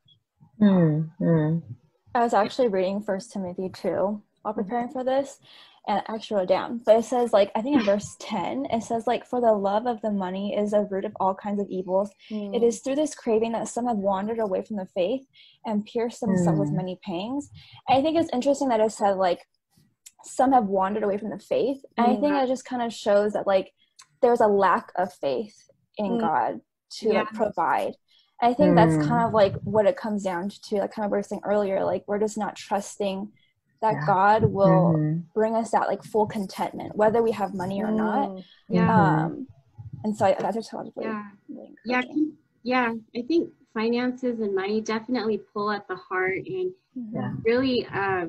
Mm, 0.60 1.10
mm. 1.20 1.62
I 2.14 2.20
was 2.20 2.34
actually 2.34 2.68
reading 2.68 3.02
First 3.02 3.32
Timothy 3.32 3.68
2 3.68 4.22
while 4.42 4.54
preparing 4.54 4.88
for 4.88 5.04
this, 5.04 5.38
and 5.88 6.02
I 6.06 6.14
actually 6.14 6.36
wrote 6.36 6.48
down. 6.48 6.82
But 6.84 6.96
it 6.98 7.04
says, 7.06 7.32
like, 7.32 7.50
I 7.56 7.62
think 7.62 7.76
in 7.76 7.84
verse 7.84 8.14
10, 8.20 8.66
it 8.70 8.82
says, 8.82 9.06
like, 9.06 9.26
for 9.26 9.40
the 9.40 9.52
love 9.52 9.86
of 9.86 10.00
the 10.02 10.10
money 10.10 10.54
is 10.54 10.74
a 10.74 10.86
root 10.90 11.06
of 11.06 11.16
all 11.18 11.34
kinds 11.34 11.60
of 11.60 11.68
evils. 11.70 12.10
Mm. 12.30 12.54
It 12.54 12.62
is 12.62 12.80
through 12.80 12.96
this 12.96 13.14
craving 13.14 13.52
that 13.52 13.68
some 13.68 13.86
have 13.86 13.96
wandered 13.96 14.38
away 14.38 14.62
from 14.62 14.76
the 14.76 14.86
faith 14.94 15.22
and 15.64 15.86
pierced 15.86 16.20
themselves 16.20 16.58
mm. 16.58 16.60
with 16.60 16.72
many 16.72 16.98
pangs. 17.02 17.48
And 17.88 17.98
I 17.98 18.02
think 18.02 18.18
it's 18.18 18.32
interesting 18.34 18.68
that 18.68 18.80
it 18.80 18.92
said, 18.92 19.12
like, 19.12 19.40
some 20.24 20.52
have 20.52 20.66
wandered 20.66 21.04
away 21.04 21.16
from 21.16 21.30
the 21.30 21.38
faith. 21.38 21.82
And 21.96 22.06
I 22.06 22.16
think 22.16 22.34
it 22.34 22.48
just 22.48 22.66
kind 22.66 22.82
of 22.82 22.92
shows 22.92 23.32
that, 23.32 23.46
like, 23.46 23.72
there's 24.20 24.40
a 24.40 24.46
lack 24.46 24.92
of 24.96 25.12
faith 25.14 25.56
in 25.96 26.12
mm. 26.12 26.20
God 26.20 26.60
to 26.98 27.08
yeah. 27.08 27.20
like 27.20 27.32
provide. 27.32 27.94
And 28.40 28.52
I 28.52 28.54
think 28.54 28.76
that's 28.76 28.96
kind 28.96 29.22
mm. 29.22 29.28
of 29.28 29.34
like 29.34 29.54
what 29.62 29.86
it 29.86 29.96
comes 29.96 30.22
down 30.22 30.48
to, 30.48 30.76
like 30.76 30.92
kind 30.92 31.04
of 31.04 31.10
what 31.10 31.16
we 31.16 31.18
were 31.18 31.22
saying 31.22 31.42
earlier, 31.44 31.84
like 31.84 32.04
we're 32.06 32.20
just 32.20 32.38
not 32.38 32.56
trusting 32.56 33.32
that 33.80 33.94
yeah. 33.94 34.06
God 34.06 34.44
will 34.44 34.94
mm-hmm. 34.96 35.20
bring 35.34 35.54
us 35.54 35.70
that 35.70 35.88
like 35.88 36.02
full 36.02 36.26
contentment, 36.26 36.96
whether 36.96 37.22
we 37.22 37.32
have 37.32 37.54
money 37.54 37.82
or 37.82 37.90
not. 37.90 38.30
Mm. 38.30 38.44
Yeah. 38.68 39.24
Um, 39.24 39.46
and 40.04 40.16
so 40.16 40.26
I, 40.26 40.36
that's 40.38 40.56
just 40.56 40.72
really, 40.72 40.92
yeah. 41.00 41.24
Really 41.48 41.74
yeah. 41.84 42.02
Yeah. 42.62 42.92
I 43.16 43.22
think 43.22 43.50
finances 43.74 44.40
and 44.40 44.54
money 44.54 44.80
definitely 44.80 45.40
pull 45.52 45.70
at 45.70 45.86
the 45.88 45.96
heart 45.96 46.38
and 46.46 46.72
yeah. 47.12 47.32
really 47.44 47.86
uh, 47.92 48.26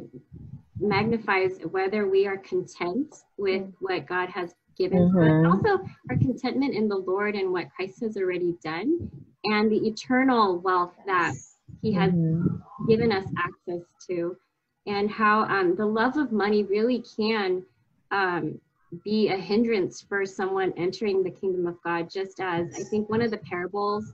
magnifies 0.79 1.59
whether 1.71 2.07
we 2.07 2.27
are 2.27 2.37
content 2.37 3.15
with 3.37 3.63
mm. 3.63 3.73
what 3.79 4.05
God 4.05 4.29
has 4.29 4.53
given 4.77 5.11
mm-hmm. 5.11 5.45
us, 5.45 5.53
also 5.53 5.83
our 6.09 6.17
contentment 6.17 6.73
in 6.73 6.87
the 6.87 6.95
Lord 6.95 7.35
and 7.35 7.51
what 7.51 7.69
Christ 7.75 8.01
has 8.01 8.15
already 8.15 8.55
done, 8.63 9.09
and 9.43 9.71
the 9.71 9.87
eternal 9.87 10.59
wealth 10.59 10.93
that 11.05 11.33
He 11.81 11.91
has 11.93 12.13
mm-hmm. 12.13 12.87
given 12.87 13.11
us 13.11 13.25
access 13.37 13.81
to 14.07 14.37
and 14.87 15.09
how 15.09 15.43
um, 15.43 15.75
the 15.75 15.85
love 15.85 16.17
of 16.17 16.31
money 16.31 16.63
really 16.63 17.03
can 17.15 17.63
um, 18.11 18.59
be 19.03 19.29
a 19.29 19.37
hindrance 19.37 20.01
for 20.01 20.25
someone 20.25 20.73
entering 20.77 21.23
the 21.23 21.31
kingdom 21.31 21.67
of 21.67 21.75
God. 21.83 22.09
Just 22.09 22.39
as 22.39 22.73
I 22.75 22.83
think 22.83 23.09
one 23.09 23.21
of 23.21 23.31
the 23.31 23.37
parables, 23.37 24.11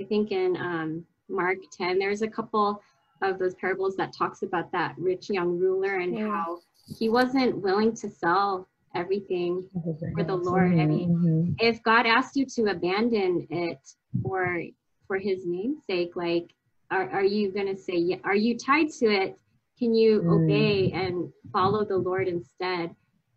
I 0.00 0.04
think 0.04 0.32
in 0.32 0.56
um, 0.56 1.04
Mark 1.28 1.58
10, 1.76 1.98
there's 1.98 2.22
a 2.22 2.28
couple 2.28 2.82
of 3.22 3.38
those 3.38 3.54
parables 3.54 3.96
that 3.96 4.12
talks 4.16 4.42
about 4.42 4.70
that 4.72 4.94
rich 4.98 5.30
young 5.30 5.58
ruler 5.58 6.00
and 6.00 6.14
yeah. 6.14 6.28
how 6.28 6.58
he 6.98 7.08
wasn't 7.08 7.56
willing 7.58 7.94
to 7.96 8.10
sell 8.10 8.68
everything 8.94 9.68
for 10.14 10.24
the 10.24 10.34
Lord. 10.34 10.72
I 10.72 10.86
mean, 10.86 11.10
mm-hmm. 11.10 11.52
if 11.58 11.82
God 11.82 12.06
asked 12.06 12.36
you 12.36 12.46
to 12.46 12.70
abandon 12.70 13.46
it 13.50 13.78
for 14.22 14.62
for 15.06 15.18
His 15.18 15.46
name's 15.46 15.84
sake, 15.86 16.16
like, 16.16 16.50
are, 16.90 17.08
are 17.10 17.24
you 17.24 17.52
gonna 17.52 17.76
say, 17.76 18.20
are 18.24 18.34
you 18.34 18.56
tied 18.56 18.88
to 19.00 19.06
it 19.06 19.38
can 19.78 19.94
you 19.94 20.22
mm. 20.22 20.44
obey 20.44 20.92
and 20.92 21.30
follow 21.52 21.84
the 21.84 21.96
Lord 21.96 22.28
instead? 22.28 22.94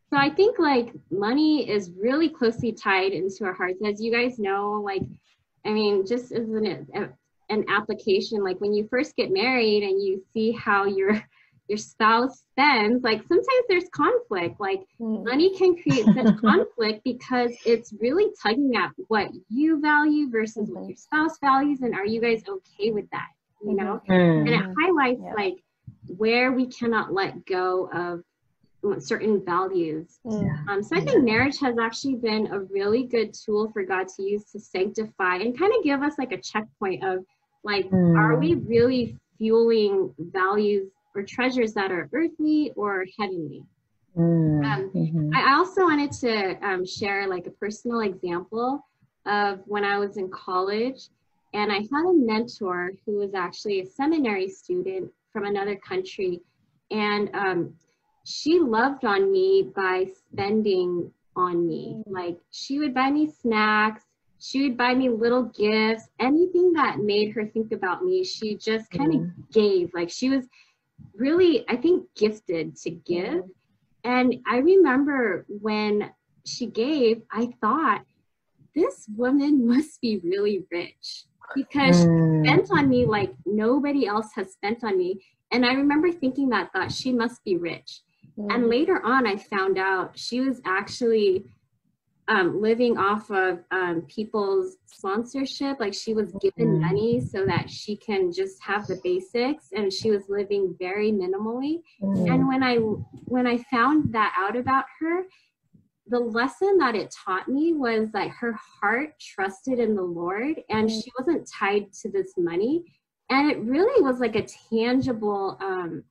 So 0.09 0.17
I 0.17 0.29
think 0.29 0.57
like 0.57 0.93
money 1.11 1.69
is 1.69 1.91
really 1.91 2.29
closely 2.29 2.71
tied 2.71 3.11
into 3.11 3.45
our 3.45 3.53
hearts. 3.53 3.79
As 3.85 4.01
you 4.01 4.11
guys 4.11 4.39
know, 4.39 4.81
like, 4.83 5.03
I 5.65 5.69
mean, 5.69 6.05
just 6.05 6.31
as 6.31 6.49
an, 6.49 7.13
an 7.49 7.65
application, 7.69 8.43
like 8.43 8.59
when 8.59 8.73
you 8.73 8.87
first 8.89 9.15
get 9.15 9.31
married 9.31 9.83
and 9.83 10.01
you 10.01 10.23
see 10.33 10.51
how 10.51 10.85
your 10.85 11.21
your 11.67 11.77
spouse 11.77 12.43
spends, 12.51 13.03
like 13.03 13.21
sometimes 13.27 13.65
there's 13.67 13.87
conflict. 13.93 14.59
Like 14.59 14.81
mm. 14.99 15.23
money 15.23 15.55
can 15.55 15.75
create 15.79 16.05
such 16.05 16.37
conflict 16.41 17.01
because 17.03 17.51
it's 17.63 17.93
really 18.01 18.31
tugging 18.41 18.75
at 18.75 18.89
what 19.07 19.29
you 19.49 19.79
value 19.79 20.31
versus 20.31 20.67
mm-hmm. 20.67 20.79
what 20.79 20.87
your 20.87 20.97
spouse 20.97 21.37
values, 21.39 21.81
and 21.81 21.93
are 21.93 22.07
you 22.07 22.19
guys 22.19 22.41
okay 22.49 22.91
with 22.91 23.07
that? 23.11 23.27
You 23.63 23.75
know, 23.75 24.01
mm. 24.09 24.39
and 24.39 24.49
it 24.49 24.75
highlights 24.79 25.21
yeah. 25.23 25.33
like 25.33 25.63
where 26.17 26.51
we 26.51 26.67
cannot 26.67 27.13
let 27.13 27.45
go 27.45 27.89
of 27.93 28.23
certain 29.03 29.43
values. 29.43 30.19
Yeah. 30.23 30.57
Um, 30.69 30.81
so 30.81 30.95
I 30.95 31.01
think 31.01 31.23
marriage 31.23 31.59
has 31.59 31.77
actually 31.77 32.15
been 32.15 32.47
a 32.47 32.59
really 32.61 33.03
good 33.03 33.33
tool 33.33 33.69
for 33.71 33.83
God 33.83 34.07
to 34.15 34.23
use 34.23 34.45
to 34.51 34.59
sanctify 34.59 35.35
and 35.35 35.57
kind 35.57 35.73
of 35.77 35.83
give 35.83 36.01
us 36.01 36.13
like 36.17 36.31
a 36.31 36.37
checkpoint 36.37 37.03
of 37.03 37.25
like, 37.63 37.89
mm. 37.89 38.17
are 38.17 38.37
we 38.37 38.55
really 38.55 39.17
fueling 39.37 40.13
values 40.17 40.89
or 41.13 41.23
treasures 41.23 41.73
that 41.73 41.91
are 41.91 42.09
earthly 42.13 42.71
or 42.75 43.05
heavenly? 43.19 43.63
Mm. 44.17 44.65
Um, 44.65 44.91
mm-hmm. 44.95 45.29
I 45.35 45.55
also 45.55 45.83
wanted 45.83 46.11
to 46.13 46.65
um, 46.65 46.85
share 46.85 47.27
like 47.27 47.47
a 47.47 47.51
personal 47.51 48.01
example 48.01 48.85
of 49.25 49.59
when 49.65 49.83
I 49.83 49.97
was 49.97 50.17
in 50.17 50.29
college 50.29 51.09
and 51.53 51.71
I 51.71 51.79
had 51.79 52.05
a 52.05 52.13
mentor 52.13 52.93
who 53.05 53.17
was 53.17 53.33
actually 53.33 53.81
a 53.81 53.85
seminary 53.85 54.47
student 54.49 55.11
from 55.31 55.45
another 55.45 55.75
country. 55.75 56.41
And 56.91 57.29
um, 57.33 57.73
she 58.25 58.59
loved 58.59 59.05
on 59.05 59.31
me 59.31 59.71
by 59.75 60.07
spending 60.31 61.11
on 61.35 61.67
me. 61.67 62.01
Like 62.05 62.39
she 62.51 62.79
would 62.79 62.93
buy 62.93 63.11
me 63.11 63.31
snacks, 63.31 64.03
she 64.39 64.63
would 64.63 64.77
buy 64.77 64.93
me 64.93 65.09
little 65.09 65.43
gifts, 65.43 66.09
anything 66.19 66.73
that 66.73 66.99
made 66.99 67.33
her 67.33 67.45
think 67.45 67.71
about 67.71 68.03
me, 68.03 68.23
she 68.23 68.55
just 68.55 68.89
kind 68.89 69.13
of 69.13 69.21
mm-hmm. 69.21 69.41
gave. 69.51 69.91
Like 69.93 70.09
she 70.09 70.29
was 70.29 70.47
really, 71.15 71.65
I 71.67 71.75
think, 71.75 72.05
gifted 72.15 72.75
to 72.77 72.89
give. 72.89 73.43
And 74.03 74.35
I 74.47 74.57
remember 74.57 75.45
when 75.49 76.11
she 76.45 76.67
gave, 76.67 77.21
I 77.31 77.49
thought, 77.59 78.05
this 78.75 79.07
woman 79.15 79.67
must 79.73 79.99
be 80.01 80.19
really 80.23 80.63
rich 80.71 81.25
because 81.55 82.05
mm. 82.05 82.43
she 82.43 82.49
spent 82.49 82.71
on 82.71 82.89
me 82.89 83.05
like 83.05 83.33
nobody 83.45 84.07
else 84.07 84.27
has 84.35 84.51
spent 84.51 84.83
on 84.83 84.97
me. 84.97 85.21
And 85.51 85.65
I 85.65 85.73
remember 85.73 86.11
thinking 86.11 86.49
that 86.49 86.71
thought 86.71 86.91
she 86.91 87.11
must 87.11 87.43
be 87.43 87.57
rich. 87.57 88.01
Mm. 88.37 88.53
And 88.53 88.67
later 88.67 89.01
on, 89.03 89.27
I 89.27 89.35
found 89.37 89.77
out 89.77 90.17
she 90.17 90.41
was 90.41 90.61
actually 90.65 91.45
um, 92.27 92.61
living 92.61 92.97
off 92.97 93.29
of 93.31 93.59
um, 93.71 94.03
people's 94.07 94.77
sponsorship. 94.85 95.79
Like 95.79 95.93
she 95.93 96.13
was 96.13 96.31
given 96.39 96.77
mm. 96.77 96.81
money 96.81 97.19
so 97.19 97.45
that 97.45 97.69
she 97.69 97.97
can 97.97 98.31
just 98.31 98.61
have 98.63 98.87
the 98.87 98.99
basics, 99.03 99.69
and 99.75 99.91
she 99.91 100.11
was 100.11 100.29
living 100.29 100.75
very 100.79 101.11
minimally. 101.11 101.81
Mm. 102.01 102.31
And 102.31 102.47
when 102.47 102.63
I 102.63 102.75
when 103.25 103.47
I 103.47 103.57
found 103.71 104.13
that 104.13 104.33
out 104.37 104.55
about 104.55 104.85
her, 104.99 105.23
the 106.09 106.19
lesson 106.19 106.77
that 106.79 106.95
it 106.95 107.13
taught 107.25 107.47
me 107.47 107.73
was 107.73 108.09
that 108.11 108.29
her 108.29 108.57
heart 108.81 109.13
trusted 109.19 109.79
in 109.79 109.95
the 109.95 110.01
Lord 110.01 110.61
and 110.69 110.89
mm. 110.89 110.91
she 110.91 111.11
wasn't 111.17 111.47
tied 111.47 111.93
to 112.01 112.09
this 112.09 112.33
money. 112.37 112.83
And 113.29 113.51
it 113.51 113.59
really 113.59 114.01
was 114.01 114.19
like 114.19 114.35
a 114.35 114.47
tangible 114.69 115.57
um, 115.61 116.03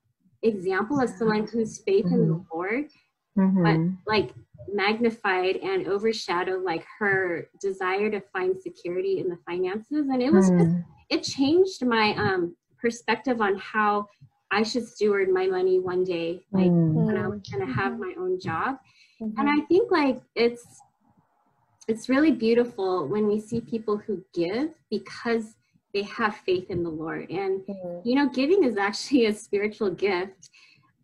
example 0.42 1.00
of 1.00 1.10
someone 1.10 1.46
whose 1.46 1.78
faith 1.78 2.04
mm-hmm. 2.06 2.14
in 2.14 2.28
the 2.28 2.34
mm-hmm. 2.34 2.56
Lord, 2.56 2.84
mm-hmm. 3.36 3.64
but 3.64 4.12
like 4.12 4.34
magnified 4.72 5.56
and 5.56 5.88
overshadowed 5.88 6.62
like 6.62 6.84
her 6.98 7.48
desire 7.60 8.10
to 8.10 8.20
find 8.32 8.60
security 8.60 9.18
in 9.18 9.28
the 9.28 9.38
finances. 9.46 10.06
And 10.08 10.22
it 10.22 10.32
was 10.32 10.50
mm. 10.50 10.58
just, 10.58 10.76
it 11.10 11.22
changed 11.22 11.84
my 11.84 12.14
um, 12.16 12.56
perspective 12.80 13.40
on 13.40 13.56
how 13.58 14.06
I 14.50 14.62
should 14.62 14.86
steward 14.86 15.28
my 15.30 15.46
money 15.46 15.78
one 15.78 16.04
day, 16.04 16.44
like 16.52 16.70
mm. 16.70 16.92
when 16.94 17.16
I 17.16 17.26
was 17.26 17.40
gonna 17.50 17.72
have 17.72 17.92
mm-hmm. 17.92 18.00
my 18.00 18.14
own 18.18 18.40
job. 18.40 18.78
Mm-hmm. 19.20 19.38
And 19.38 19.48
I 19.48 19.64
think 19.66 19.90
like 19.90 20.20
it's 20.34 20.64
it's 21.86 22.08
really 22.08 22.32
beautiful 22.32 23.08
when 23.08 23.26
we 23.26 23.40
see 23.40 23.60
people 23.60 23.96
who 23.96 24.22
give 24.34 24.70
because 24.90 25.54
they 25.94 26.02
have 26.02 26.36
faith 26.36 26.70
in 26.70 26.82
the 26.82 26.90
Lord. 26.90 27.30
And 27.30 27.60
mm-hmm. 27.60 28.08
you 28.08 28.14
know, 28.14 28.28
giving 28.28 28.64
is 28.64 28.76
actually 28.76 29.26
a 29.26 29.34
spiritual 29.34 29.90
gift. 29.90 30.50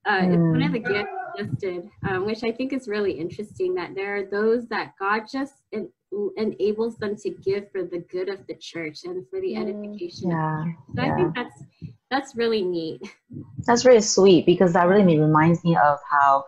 Uh, 0.06 0.20
mm. 0.20 0.34
It's 0.34 0.36
one 0.36 0.62
of 0.62 0.72
the 0.72 0.80
mm. 0.80 0.88
gifts 0.88 1.10
listed, 1.38 1.88
um, 2.08 2.26
which 2.26 2.44
I 2.44 2.52
think 2.52 2.72
is 2.72 2.88
really 2.88 3.12
interesting. 3.12 3.74
That 3.74 3.94
there 3.94 4.16
are 4.16 4.24
those 4.24 4.66
that 4.68 4.92
God 4.98 5.22
just 5.30 5.54
en- 5.72 5.90
enables 6.36 6.96
them 6.96 7.16
to 7.16 7.30
give 7.30 7.70
for 7.72 7.82
the 7.82 7.98
good 8.10 8.28
of 8.28 8.46
the 8.46 8.54
church 8.54 9.04
and 9.04 9.26
for 9.28 9.40
the 9.40 9.54
mm. 9.54 9.62
edification. 9.62 10.30
Yeah. 10.30 10.64
So 10.94 11.02
yeah. 11.02 11.12
I 11.12 11.16
think 11.16 11.34
that's 11.34 11.62
that's 12.10 12.36
really 12.36 12.62
neat. 12.62 13.02
That's 13.66 13.84
really 13.84 14.00
sweet 14.00 14.46
because 14.46 14.72
that 14.74 14.88
really 14.88 15.18
reminds 15.18 15.64
me 15.64 15.76
of 15.76 15.98
how 16.10 16.44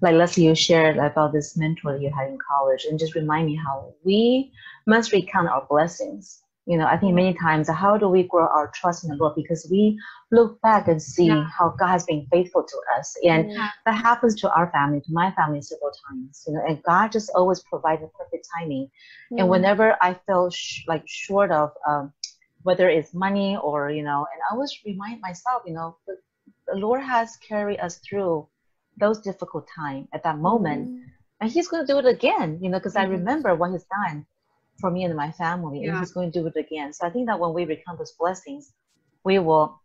like 0.00 0.14
Leslie, 0.14 0.44
you 0.44 0.54
shared 0.54 0.96
about 0.98 1.32
this 1.32 1.56
mentor 1.56 1.96
you 1.96 2.10
had 2.16 2.28
in 2.28 2.38
college, 2.38 2.86
and 2.88 2.98
just 2.98 3.14
remind 3.14 3.46
me 3.46 3.56
how 3.56 3.92
we 4.04 4.52
must 4.86 5.12
recount 5.12 5.48
our 5.48 5.66
blessings. 5.68 6.42
You 6.66 6.76
know, 6.76 6.86
I 6.86 6.96
think 6.96 7.14
many 7.14 7.34
times, 7.34 7.68
how 7.68 7.96
do 7.96 8.08
we 8.08 8.22
grow 8.24 8.46
our 8.46 8.70
trust 8.74 9.02
in 9.04 9.10
the 9.10 9.16
Lord? 9.16 9.34
Because 9.34 9.66
we 9.70 9.98
look 10.30 10.60
back 10.60 10.88
and 10.88 11.02
see 11.02 11.26
yeah. 11.26 11.44
how 11.58 11.74
God 11.78 11.88
has 11.88 12.04
been 12.04 12.26
faithful 12.30 12.62
to 12.62 12.76
us, 12.98 13.16
and 13.24 13.50
yeah. 13.50 13.70
that 13.86 13.94
happens 13.94 14.34
to 14.42 14.52
our 14.52 14.70
family, 14.70 15.00
to 15.00 15.12
my 15.12 15.32
family, 15.32 15.62
several 15.62 15.90
times. 16.08 16.44
You 16.46 16.54
know, 16.54 16.62
and 16.68 16.82
God 16.82 17.12
just 17.12 17.30
always 17.34 17.60
provided 17.60 18.08
perfect 18.12 18.46
timing. 18.58 18.90
And 19.36 19.48
whenever 19.48 19.96
I 20.00 20.14
felt 20.26 20.52
sh- 20.52 20.82
like 20.86 21.02
short 21.06 21.50
of 21.50 21.70
um, 21.88 22.12
whether 22.62 22.88
it's 22.88 23.14
money 23.14 23.56
or 23.56 23.90
you 23.90 24.02
know, 24.02 24.26
and 24.32 24.40
I 24.48 24.54
always 24.54 24.78
remind 24.84 25.20
myself, 25.22 25.62
you 25.66 25.72
know, 25.72 25.96
the, 26.06 26.16
the 26.68 26.76
Lord 26.78 27.02
has 27.02 27.36
carried 27.38 27.80
us 27.80 27.98
through 27.98 28.46
those 29.00 29.18
difficult 29.20 29.66
time 29.74 30.06
at 30.12 30.22
that 30.22 30.38
moment 30.38 30.88
mm-hmm. 30.88 31.08
and 31.40 31.50
he's 31.50 31.68
going 31.68 31.84
to 31.84 31.92
do 31.92 31.98
it 31.98 32.06
again 32.06 32.58
you 32.60 32.70
know 32.70 32.78
because 32.78 32.94
mm-hmm. 32.94 33.10
i 33.10 33.16
remember 33.16 33.54
what 33.54 33.72
he's 33.72 33.86
done 34.06 34.24
for 34.80 34.90
me 34.90 35.04
and 35.04 35.14
my 35.16 35.30
family 35.32 35.82
yeah. 35.82 35.90
and 35.90 35.98
he's 36.00 36.12
going 36.12 36.30
to 36.30 36.40
do 36.40 36.46
it 36.46 36.56
again 36.56 36.92
so 36.92 37.06
i 37.06 37.10
think 37.10 37.26
that 37.26 37.38
when 37.38 37.52
we 37.52 37.64
recount 37.64 37.98
those 37.98 38.12
blessings 38.18 38.72
we 39.24 39.38
will 39.38 39.80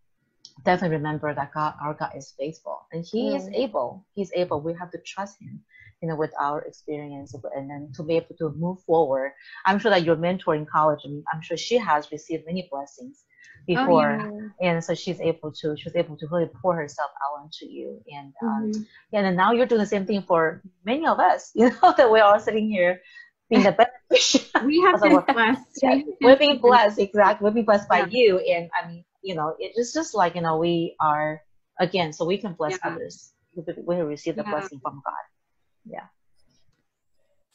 definitely 0.63 0.95
remember 0.97 1.33
that 1.33 1.51
God, 1.53 1.73
our 1.81 1.93
God 1.93 2.11
is 2.15 2.33
faithful 2.37 2.87
and 2.91 3.03
He 3.05 3.31
Mm. 3.31 3.37
is 3.37 3.49
able. 3.53 4.05
He's 4.13 4.31
able. 4.33 4.61
We 4.61 4.73
have 4.75 4.91
to 4.91 4.97
trust 4.99 5.41
Him, 5.41 5.61
you 6.01 6.07
know, 6.07 6.15
with 6.15 6.33
our 6.39 6.61
experience 6.61 7.33
and 7.33 7.69
then 7.69 7.91
to 7.95 8.03
be 8.03 8.15
able 8.15 8.35
to 8.37 8.49
move 8.51 8.79
forward. 8.83 9.33
I'm 9.65 9.79
sure 9.79 9.91
that 9.91 10.03
your 10.03 10.15
mentor 10.15 10.55
in 10.55 10.65
college, 10.65 11.01
I 11.05 11.09
mean, 11.09 11.23
I'm 11.33 11.41
sure 11.41 11.57
she 11.57 11.77
has 11.77 12.11
received 12.11 12.45
many 12.45 12.67
blessings 12.71 13.25
before. 13.67 14.21
Mm. 14.23 14.51
And 14.61 14.83
so 14.83 14.93
she's 14.95 15.19
able 15.19 15.51
to, 15.51 15.75
she 15.75 15.83
was 15.85 15.95
able 15.95 16.15
to 16.17 16.27
really 16.31 16.49
pour 16.61 16.75
herself 16.75 17.11
out 17.23 17.41
onto 17.41 17.65
you. 17.65 18.01
And, 18.11 18.33
um, 18.41 18.71
Mhm. 18.71 18.85
yeah, 19.11 19.19
and 19.21 19.35
now 19.37 19.51
you're 19.51 19.65
doing 19.65 19.81
the 19.81 19.85
same 19.85 20.05
thing 20.05 20.21
for 20.21 20.61
many 20.85 21.05
of 21.05 21.19
us, 21.19 21.51
you 21.55 21.69
know, 21.69 21.93
that 21.97 22.09
we're 22.09 22.23
all 22.23 22.39
sitting 22.39 22.69
here 22.69 23.01
being 23.49 23.63
the 23.63 23.71
beneficiary. 23.71 24.65
We 24.65 24.81
have 24.81 25.01
been 25.01 25.21
blessed. 25.27 25.61
Yeah, 25.83 26.01
we're 26.21 26.37
being 26.37 26.59
blessed, 26.59 26.99
exactly. 26.99 27.45
We're 27.45 27.51
being 27.53 27.65
blessed 27.65 27.89
by 27.89 27.99
Yeah. 27.99 28.07
you. 28.09 28.39
And 28.39 28.69
I 28.79 28.87
mean, 28.87 29.05
you 29.21 29.35
know, 29.35 29.55
it's 29.59 29.93
just 29.93 30.15
like, 30.15 30.35
you 30.35 30.41
know, 30.41 30.57
we 30.57 30.95
are, 30.99 31.41
again, 31.79 32.13
so 32.13 32.25
we 32.25 32.37
can 32.37 32.53
bless 32.53 32.73
Yeah. 32.73 32.91
others. 32.91 33.33
We, 33.55 33.63
we 33.83 33.95
receive 34.01 34.35
the 34.35 34.43
blessing 34.43 34.79
from 34.81 35.01
God. 35.05 35.25
Yeah. 35.85 36.07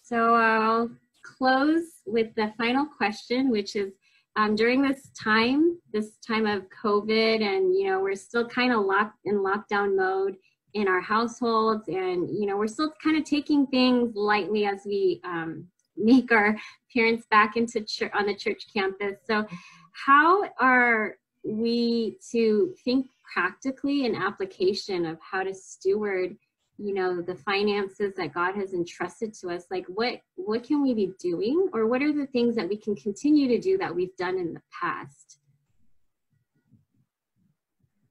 So 0.02 0.34
I'll 0.34 0.90
close 1.22 2.02
with 2.06 2.34
the 2.34 2.52
final 2.58 2.86
question, 2.86 3.50
which 3.50 3.76
is 3.76 3.92
um, 4.36 4.54
during 4.54 4.82
this 4.82 5.10
time, 5.20 5.78
this 5.92 6.16
time 6.26 6.46
of 6.46 6.64
COVID, 6.82 7.42
and 7.42 7.74
you 7.74 7.88
know, 7.88 8.00
we're 8.00 8.14
still 8.14 8.48
kind 8.48 8.72
of 8.72 8.84
locked 8.84 9.18
in 9.24 9.36
lockdown 9.36 9.96
mode 9.96 10.36
in 10.74 10.86
our 10.86 11.00
households, 11.00 11.88
and 11.88 12.28
you 12.30 12.46
know, 12.46 12.56
we're 12.56 12.68
still 12.68 12.92
kind 13.02 13.16
of 13.16 13.24
taking 13.24 13.66
things 13.66 14.14
lightly 14.14 14.66
as 14.66 14.82
we 14.86 15.20
um, 15.24 15.66
make 16.02 16.32
our 16.32 16.56
parents 16.94 17.26
back 17.30 17.56
into 17.56 17.80
church 17.82 18.10
on 18.14 18.26
the 18.26 18.34
church 18.34 18.66
campus. 18.72 19.16
So, 19.26 19.46
how 19.92 20.50
are 20.58 21.16
we 21.44 22.18
to 22.30 22.74
think 22.84 23.06
practically 23.32 24.06
an 24.06 24.14
application 24.14 25.06
of 25.06 25.18
how 25.20 25.42
to 25.42 25.54
steward 25.54 26.36
you 26.82 26.94
know 26.94 27.20
the 27.20 27.34
finances 27.34 28.14
that 28.16 28.32
god 28.32 28.54
has 28.54 28.72
entrusted 28.72 29.34
to 29.34 29.50
us? 29.50 29.64
Like 29.70 29.86
what 29.86 30.20
what 30.36 30.64
can 30.64 30.82
we 30.82 30.94
be 30.94 31.12
doing? 31.20 31.68
Or 31.72 31.86
what 31.86 32.02
are 32.02 32.12
the 32.12 32.26
things 32.26 32.56
that 32.56 32.68
we 32.68 32.76
can 32.76 32.96
continue 32.96 33.48
to 33.48 33.58
do 33.58 33.76
that 33.78 33.94
we've 33.94 34.16
done 34.16 34.38
in 34.38 34.54
the 34.54 34.62
past? 34.80 35.38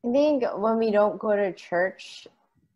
I 0.05 0.11
think 0.11 0.43
when 0.55 0.77
we 0.77 0.91
don't 0.91 1.19
go 1.19 1.35
to 1.35 1.51
church, 1.51 2.27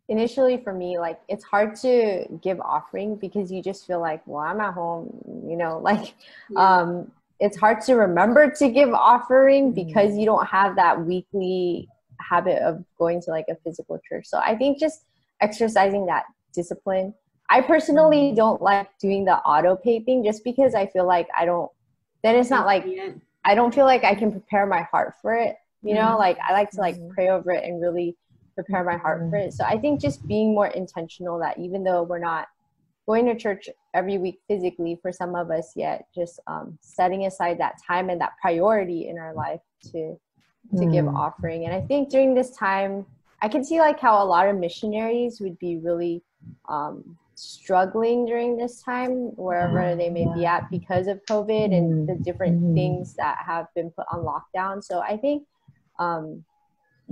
initially 0.08 0.58
for 0.58 0.72
me, 0.72 0.98
like 0.98 1.20
it's 1.28 1.44
hard 1.44 1.76
to 1.76 2.26
give 2.42 2.60
offering 2.60 3.16
because 3.16 3.50
you 3.50 3.62
just 3.62 3.86
feel 3.86 4.00
like, 4.00 4.22
well, 4.26 4.40
I'm 4.44 4.60
at 4.60 4.74
home, 4.74 5.16
you 5.48 5.56
know, 5.56 5.78
like 5.82 6.14
um 6.56 7.10
it's 7.40 7.56
hard 7.56 7.80
to 7.82 7.94
remember 7.94 8.50
to 8.50 8.68
give 8.70 8.92
offering 8.94 9.72
because 9.72 10.16
you 10.16 10.24
don't 10.24 10.46
have 10.46 10.76
that 10.76 11.04
weekly 11.04 11.88
habit 12.20 12.62
of 12.62 12.84
going 12.98 13.20
to 13.20 13.30
like 13.30 13.46
a 13.50 13.56
physical 13.56 13.98
church. 14.08 14.26
So 14.26 14.38
I 14.38 14.54
think 14.56 14.78
just 14.78 15.04
exercising 15.40 16.06
that 16.06 16.24
discipline. 16.54 17.12
I 17.50 17.60
personally 17.60 18.32
don't 18.32 18.62
like 18.62 18.88
doing 18.98 19.24
the 19.24 19.36
auto 19.38 19.76
pay 19.76 20.00
thing 20.00 20.24
just 20.24 20.44
because 20.44 20.74
I 20.74 20.86
feel 20.86 21.06
like 21.06 21.28
I 21.36 21.44
don't 21.44 21.70
then 22.22 22.36
it's 22.36 22.50
not 22.50 22.66
like 22.66 22.84
I 23.44 23.54
don't 23.54 23.74
feel 23.74 23.84
like 23.84 24.04
I 24.04 24.14
can 24.14 24.30
prepare 24.30 24.66
my 24.66 24.82
heart 24.82 25.14
for 25.20 25.34
it. 25.34 25.56
You 25.82 25.94
know, 25.94 26.14
Mhm. 26.14 26.18
like 26.18 26.38
I 26.48 26.52
like 26.52 26.70
to 26.70 26.80
like 26.80 26.96
pray 27.10 27.28
over 27.28 27.50
it 27.50 27.64
and 27.64 27.82
really 27.82 28.16
prepare 28.54 28.84
my 28.84 28.96
heart 28.96 29.28
for 29.30 29.36
it. 29.36 29.52
So 29.52 29.64
I 29.64 29.78
think 29.78 30.00
just 30.00 30.26
being 30.26 30.54
more 30.54 30.68
intentional 30.68 31.38
that 31.40 31.58
even 31.58 31.84
though 31.84 32.02
we're 32.02 32.18
not 32.18 32.48
going 33.06 33.26
to 33.26 33.34
church 33.36 33.68
every 33.92 34.16
week 34.18 34.40
physically 34.48 34.98
for 35.02 35.12
some 35.12 35.34
of 35.34 35.50
us 35.50 35.72
yet, 35.76 36.06
just 36.14 36.40
um, 36.46 36.78
setting 36.80 37.26
aside 37.26 37.58
that 37.58 37.74
time 37.86 38.08
and 38.10 38.20
that 38.20 38.32
priority 38.40 39.08
in 39.08 39.18
our 39.18 39.34
life 39.34 39.60
to 39.92 40.18
to 40.78 40.86
give 40.86 41.04
Mm. 41.04 41.14
offering. 41.14 41.66
And 41.66 41.74
I 41.74 41.82
think 41.82 42.08
during 42.08 42.34
this 42.34 42.56
time, 42.56 43.04
I 43.42 43.48
can 43.48 43.62
see 43.62 43.80
like 43.80 44.00
how 44.00 44.22
a 44.22 44.24
lot 44.24 44.48
of 44.48 44.56
missionaries 44.56 45.40
would 45.40 45.58
be 45.58 45.76
really 45.76 46.22
um, 46.68 47.18
struggling 47.34 48.24
during 48.24 48.56
this 48.56 48.82
time, 48.82 49.36
wherever 49.36 49.94
they 49.94 50.08
may 50.08 50.26
be 50.34 50.46
at 50.46 50.68
because 50.70 51.06
of 51.06 51.20
COVID 51.26 51.76
and 51.76 52.08
the 52.08 52.14
different 52.14 52.62
Mhm. 52.62 52.74
things 52.74 53.14
that 53.16 53.36
have 53.44 53.66
been 53.74 53.90
put 53.90 54.06
on 54.10 54.20
lockdown. 54.20 54.82
So 54.82 55.00
I 55.00 55.18
think 55.18 55.46
um, 55.98 56.44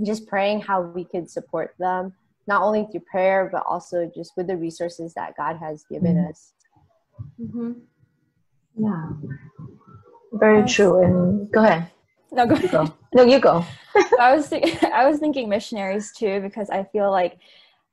just 0.01 0.27
praying 0.27 0.61
how 0.61 0.81
we 0.81 1.03
could 1.05 1.29
support 1.29 1.75
them, 1.77 2.13
not 2.47 2.61
only 2.61 2.87
through 2.91 3.01
prayer, 3.01 3.49
but 3.51 3.63
also 3.67 4.09
just 4.15 4.35
with 4.35 4.47
the 4.47 4.57
resources 4.57 5.13
that 5.13 5.35
God 5.37 5.57
has 5.57 5.83
given 5.89 6.15
Mhm. 6.15 6.29
us. 6.29 6.53
Mhm. 7.39 7.81
Yeah. 8.75 9.09
Very 10.33 10.59
Yes. 10.61 10.73
true. 10.73 11.03
And 11.03 11.51
go 11.51 11.63
ahead. 11.63 11.91
No, 12.31 12.47
go 12.47 12.55
You 12.55 12.67
go. 12.69 12.87
No, 13.13 13.23
you 13.23 13.39
go. 13.39 13.63
I 14.19 14.35
was 14.35 14.49
think- 14.49 14.83
I 14.83 15.07
was 15.07 15.19
thinking 15.19 15.47
missionaries 15.47 16.11
too 16.11 16.41
because 16.41 16.69
I 16.71 16.83
feel 16.85 17.11
like 17.11 17.37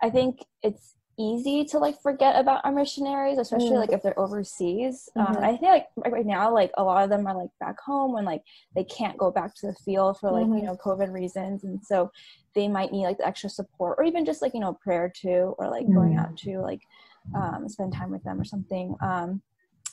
I 0.00 0.08
think 0.08 0.44
it's 0.62 0.94
easy 1.20 1.64
to 1.64 1.78
like 1.78 2.00
forget 2.00 2.34
about 2.36 2.64
our 2.64 2.72
missionaries, 2.72 3.38
especially 3.38 3.76
Mm. 3.76 3.80
like 3.84 3.92
if 3.92 4.02
they're 4.02 4.18
overseas. 4.18 5.08
Um, 5.16 5.26
Mhm. 5.26 5.36
and 5.36 5.44
I 5.44 5.56
think 5.56 5.84
like 5.96 6.12
right- 6.12 6.26
now, 6.26 6.52
like 6.52 6.70
a 6.78 6.84
lot 6.84 7.04
of 7.04 7.10
them 7.10 7.26
are 7.26 7.36
like 7.36 7.50
back 7.60 7.78
home 7.80 8.16
and 8.16 8.26
like 8.26 8.42
they 8.74 8.84
can't 8.84 9.18
go 9.18 9.30
back 9.30 9.54
to 9.56 9.66
the 9.66 9.74
field 9.84 10.18
for 10.18 10.30
like 10.30 10.46
Mhm. 10.46 10.58
you 10.58 10.64
know 10.66 10.76
COVID 10.76 11.12
reasons, 11.12 11.64
and 11.64 11.84
so 11.84 12.10
they 12.54 12.66
might 12.68 12.92
need 12.92 13.04
like 13.04 13.18
the 13.18 13.26
extra 13.26 13.50
support 13.50 13.96
or 13.98 14.04
even 14.04 14.24
just 14.24 14.42
like 14.42 14.54
you 14.54 14.60
know 14.60 14.72
prayer 14.72 15.08
too, 15.22 15.54
or 15.58 15.68
like 15.68 15.86
going 15.92 16.14
Mm. 16.14 16.20
out 16.22 16.36
to 16.38 16.60
like 16.60 16.82
um, 17.34 17.68
spend 17.68 17.92
time 17.92 18.10
with 18.10 18.24
them 18.24 18.40
or 18.40 18.44
something. 18.44 18.96
Um, 19.00 19.42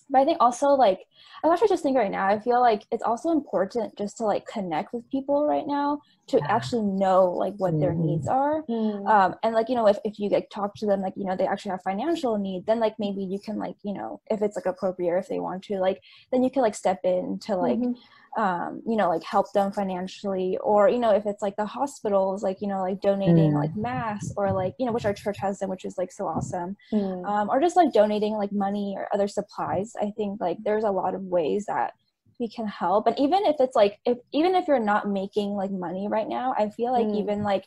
but 0.09 0.19
I 0.21 0.25
think 0.25 0.37
also 0.39 0.69
like 0.69 1.05
I'm 1.43 1.51
actually 1.51 1.67
just 1.67 1.83
thinking 1.83 1.99
right 1.99 2.09
now. 2.19 2.25
I 2.25 2.39
feel 2.39 2.61
like 2.61 2.83
it's 2.89 3.03
also 3.03 3.29
important 3.31 3.95
just 3.97 4.17
to 4.17 4.23
like 4.25 4.45
connect 4.47 4.93
with 4.93 5.07
people 5.11 5.45
right 5.45 5.67
now 5.67 5.99
to 6.27 6.39
actually 6.51 6.83
know 6.83 7.25
like 7.31 7.53
what 7.57 7.79
their 7.79 7.93
needs 7.93 8.27
are. 8.27 8.63
Um, 9.07 9.35
and 9.43 9.53
like 9.55 9.69
you 9.69 9.75
know, 9.75 9.87
if 9.87 9.97
if 10.03 10.19
you 10.19 10.29
like 10.29 10.49
talk 10.49 10.75
to 10.75 10.85
them, 10.85 11.01
like 11.01 11.13
you 11.15 11.25
know, 11.25 11.35
they 11.35 11.47
actually 11.47 11.71
have 11.71 11.81
financial 11.83 12.37
need, 12.37 12.65
then 12.65 12.79
like 12.79 12.95
maybe 12.99 13.23
you 13.23 13.39
can 13.39 13.57
like 13.57 13.75
you 13.83 13.93
know, 13.93 14.21
if 14.29 14.41
it's 14.41 14.55
like 14.55 14.65
appropriate, 14.65 15.11
or 15.11 15.17
if 15.17 15.27
they 15.27 15.39
want 15.39 15.63
to, 15.65 15.79
like 15.79 16.01
then 16.31 16.43
you 16.43 16.49
can 16.51 16.61
like 16.61 16.75
step 16.75 16.99
in 17.03 17.39
to 17.39 17.55
like 17.55 17.79
Mhm. 17.79 17.95
um, 18.37 18.83
you 18.85 18.95
know, 18.95 19.09
like 19.09 19.23
help 19.23 19.51
them 19.53 19.71
financially, 19.71 20.57
or 20.61 20.89
you 20.89 20.99
know, 20.99 21.09
if 21.11 21.25
it's 21.25 21.41
like 21.41 21.55
the 21.55 21.65
hospitals, 21.65 22.43
like 22.43 22.61
you 22.61 22.67
know, 22.67 22.81
like 22.81 23.01
donating 23.01 23.51
Mm. 23.53 23.55
like 23.55 23.75
masks, 23.75 24.31
or 24.37 24.51
like 24.53 24.73
you 24.77 24.85
know, 24.85 24.91
which 24.91 25.05
our 25.05 25.13
church 25.13 25.37
has 25.39 25.57
them, 25.59 25.69
which 25.69 25.85
is 25.85 25.97
like 25.97 26.11
so 26.11 26.27
awesome 26.27 26.75
Mm. 26.93 27.25
um, 27.27 27.49
or 27.49 27.59
just 27.59 27.75
like 27.75 27.91
donating 27.93 28.33
like 28.33 28.51
money 28.51 28.93
or 28.97 29.07
other 29.13 29.27
supplies 29.27 29.93
i 30.01 30.11
think 30.17 30.39
like 30.41 30.57
there's 30.63 30.83
a 30.83 30.91
lot 30.91 31.15
of 31.15 31.21
ways 31.23 31.65
that 31.67 31.93
we 32.39 32.49
can 32.49 32.67
help 32.67 33.07
and 33.07 33.17
even 33.19 33.45
if 33.45 33.55
it's 33.59 33.75
like 33.75 33.97
if 34.05 34.17
even 34.33 34.55
if 34.55 34.67
you're 34.67 34.79
not 34.79 35.09
making 35.09 35.49
like 35.51 35.71
money 35.71 36.07
right 36.07 36.27
now 36.27 36.53
i 36.57 36.69
feel 36.69 36.91
like 36.91 37.07
Mm. 37.07 37.19
even 37.19 37.43
like 37.43 37.65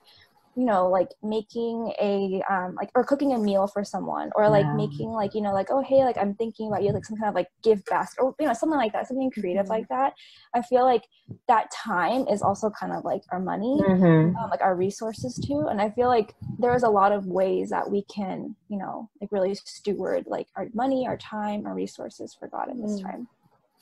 you 0.56 0.64
know 0.64 0.88
like 0.88 1.08
making 1.22 1.92
a 2.00 2.42
um 2.50 2.74
like 2.74 2.90
or 2.94 3.04
cooking 3.04 3.32
a 3.32 3.38
meal 3.38 3.66
for 3.68 3.84
someone 3.84 4.30
or 4.34 4.48
like 4.48 4.66
Yeah. 4.66 4.74
making 4.74 5.10
like 5.10 5.32
you 5.34 5.40
know 5.40 5.52
like 5.52 5.68
oh 5.70 5.80
hey 5.82 6.04
like 6.04 6.18
i'm 6.18 6.34
thinking 6.34 6.66
about 6.68 6.82
you 6.82 6.92
like 6.92 7.04
some 7.04 7.16
kind 7.16 7.28
of 7.28 7.34
like 7.34 7.48
give 7.62 7.84
basket 7.86 8.20
or 8.22 8.34
you 8.40 8.46
know 8.46 8.52
something 8.52 8.76
like 8.78 8.92
that 8.92 9.06
something 9.06 9.30
creative 9.30 9.66
Mhm. 9.66 9.70
like 9.70 9.88
that 9.88 10.12
i 10.54 10.60
feel 10.62 10.84
like 10.84 11.04
that 11.46 11.70
time 11.70 12.26
is 12.28 12.42
also 12.42 12.68
kind 12.70 12.92
of 12.92 13.04
like 13.04 13.22
our 13.32 13.40
money 13.40 13.76
Mm-hmm. 13.80 14.36
um, 14.36 14.50
like 14.50 14.60
our 14.60 14.74
resources 14.76 15.38
too 15.38 15.66
and 15.70 15.80
i 15.80 15.88
feel 15.90 16.08
like 16.08 16.34
there's 16.58 16.82
a 16.82 16.88
lot 16.90 17.12
of 17.12 17.26
ways 17.26 17.70
that 17.70 17.88
we 17.90 18.02
can 18.14 18.54
you 18.68 18.76
know 18.78 19.08
like 19.20 19.30
really 19.32 19.54
steward 19.54 20.24
like 20.26 20.48
our 20.56 20.66
money 20.74 21.06
our 21.06 21.16
time 21.16 21.64
our 21.66 21.74
resources 21.74 22.34
for 22.38 22.48
god 22.48 22.68
in 22.70 22.80
this 22.82 23.00
Mm. 23.00 23.02
time 23.04 23.28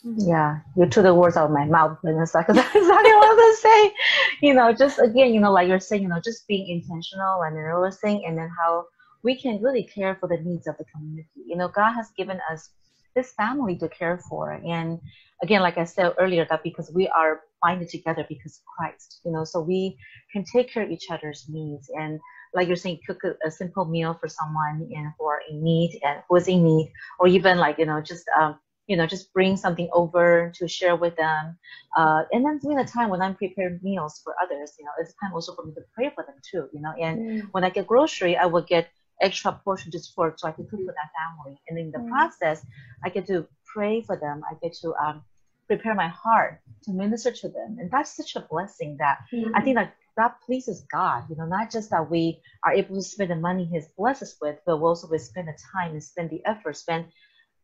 Yeah, 0.04 0.60
you 0.76 0.86
took 0.86 1.02
the 1.02 1.14
words 1.14 1.36
out 1.36 1.46
of 1.46 1.50
my 1.50 1.64
mouth, 1.64 1.98
because 2.02 2.32
that's 2.32 2.48
exactly 2.48 2.80
what 2.80 3.04
I 3.04 3.34
was 3.34 3.36
gonna 3.36 3.56
say. 3.56 3.94
You 4.42 4.54
know, 4.54 4.72
just 4.72 5.00
again, 5.00 5.34
you 5.34 5.40
know, 5.40 5.52
like 5.52 5.68
you're 5.68 5.80
saying, 5.80 6.02
you 6.02 6.08
know, 6.08 6.20
just 6.24 6.46
being 6.46 6.68
intentional 6.68 7.42
and 7.42 7.56
realistic, 7.56 8.20
and 8.24 8.38
then 8.38 8.48
how 8.56 8.84
we 9.24 9.34
can 9.40 9.60
really 9.60 9.82
care 9.82 10.16
for 10.20 10.28
the 10.28 10.38
needs 10.38 10.68
of 10.68 10.76
the 10.78 10.84
community. 10.84 11.28
You 11.44 11.56
know, 11.56 11.68
God 11.68 11.92
has 11.94 12.10
given 12.16 12.40
us 12.50 12.70
this 13.16 13.32
family 13.32 13.76
to 13.78 13.88
care 13.88 14.20
for, 14.28 14.52
and 14.52 15.00
again, 15.42 15.62
like 15.62 15.78
I 15.78 15.84
said 15.84 16.14
earlier, 16.18 16.46
that 16.48 16.62
because 16.62 16.92
we 16.94 17.08
are 17.08 17.40
binded 17.60 17.88
together 17.88 18.24
because 18.28 18.60
of 18.60 18.64
Christ, 18.76 19.20
you 19.24 19.32
know, 19.32 19.42
so 19.42 19.60
we 19.60 19.98
can 20.32 20.44
take 20.44 20.72
care 20.72 20.84
of 20.84 20.92
each 20.92 21.10
other's 21.10 21.46
needs, 21.48 21.90
and 21.98 22.20
like 22.54 22.68
you're 22.68 22.76
saying, 22.76 23.00
cook 23.04 23.24
a, 23.24 23.34
a 23.44 23.50
simple 23.50 23.84
meal 23.84 24.16
for 24.20 24.28
someone 24.28 24.88
and 24.94 25.12
for 25.18 25.40
in 25.50 25.60
need 25.60 25.98
and 26.04 26.22
who 26.28 26.36
is 26.36 26.46
in 26.46 26.62
need, 26.62 26.92
or 27.18 27.26
even 27.26 27.58
like 27.58 27.78
you 27.78 27.86
know, 27.86 28.00
just 28.00 28.24
um, 28.40 28.60
you 28.88 28.96
know, 28.96 29.06
just 29.06 29.32
bring 29.34 29.56
something 29.56 29.88
over 29.92 30.52
to 30.56 30.68
share 30.68 30.96
with 30.96 31.16
them. 31.16 31.58
Uh, 31.96 32.24
and 32.32 32.44
then 32.46 32.58
during 32.58 32.78
the 32.78 32.84
time 32.84 33.10
when 33.10 33.22
I'm 33.22 33.36
preparing 33.36 33.80
meals 33.82 34.20
for 34.24 34.34
others, 34.42 34.74
you 34.78 34.86
know, 34.86 34.92
it's 35.00 35.14
time 35.22 35.34
also 35.34 35.54
for 35.54 35.64
me 35.66 35.72
to 35.74 35.82
pray 35.94 36.10
for 36.14 36.24
them 36.24 36.36
too, 36.50 36.68
you 36.72 36.82
know. 36.82 36.94
And 37.00 37.20
Mm. 37.20 37.48
when 37.52 37.64
I 37.64 37.70
get 37.70 37.86
grocery, 37.86 38.36
I 38.36 38.46
will 38.46 38.62
get 38.62 38.88
extra 39.22 39.52
portion 39.64 39.92
just 39.92 40.14
for 40.14 40.34
so 40.38 40.48
I 40.48 40.52
can 40.52 40.66
cook 40.66 40.82
for 40.84 40.94
that 40.94 41.10
family. 41.18 41.60
And 41.68 41.78
in 41.78 41.92
the 41.92 42.00
Mm. 42.00 42.08
process, 42.10 42.64
I 43.04 43.10
get 43.10 43.26
to 43.28 43.46
pray 43.74 44.02
for 44.02 44.16
them. 44.16 44.42
I 44.50 44.54
get 44.62 44.74
to 44.82 44.94
um, 44.96 45.24
prepare 45.68 45.94
my 45.94 46.08
heart 46.08 46.60
to 46.84 46.92
minister 46.92 47.32
to 47.32 47.48
them, 47.48 47.78
and 47.80 47.90
that's 47.90 48.16
such 48.16 48.36
a 48.36 48.40
blessing 48.50 48.96
that 49.00 49.18
I 49.54 49.62
think 49.62 49.76
that 49.76 49.94
that 50.16 50.40
pleases 50.46 50.84
God. 50.92 51.24
You 51.30 51.36
know, 51.36 51.46
not 51.46 51.70
just 51.70 51.90
that 51.90 52.10
we 52.10 52.40
are 52.64 52.72
able 52.72 52.96
to 52.96 53.02
spend 53.02 53.30
the 53.30 53.36
money 53.36 53.64
He's 53.66 53.88
blessed 53.98 54.22
us 54.22 54.36
with, 54.40 54.58
but 54.66 54.78
we 54.78 54.84
also 54.84 55.08
we 55.10 55.18
spend 55.18 55.48
the 55.48 55.58
time 55.72 55.92
and 55.92 56.02
spend 56.04 56.30
the 56.30 56.42
effort, 56.46 56.76
spend 56.76 57.06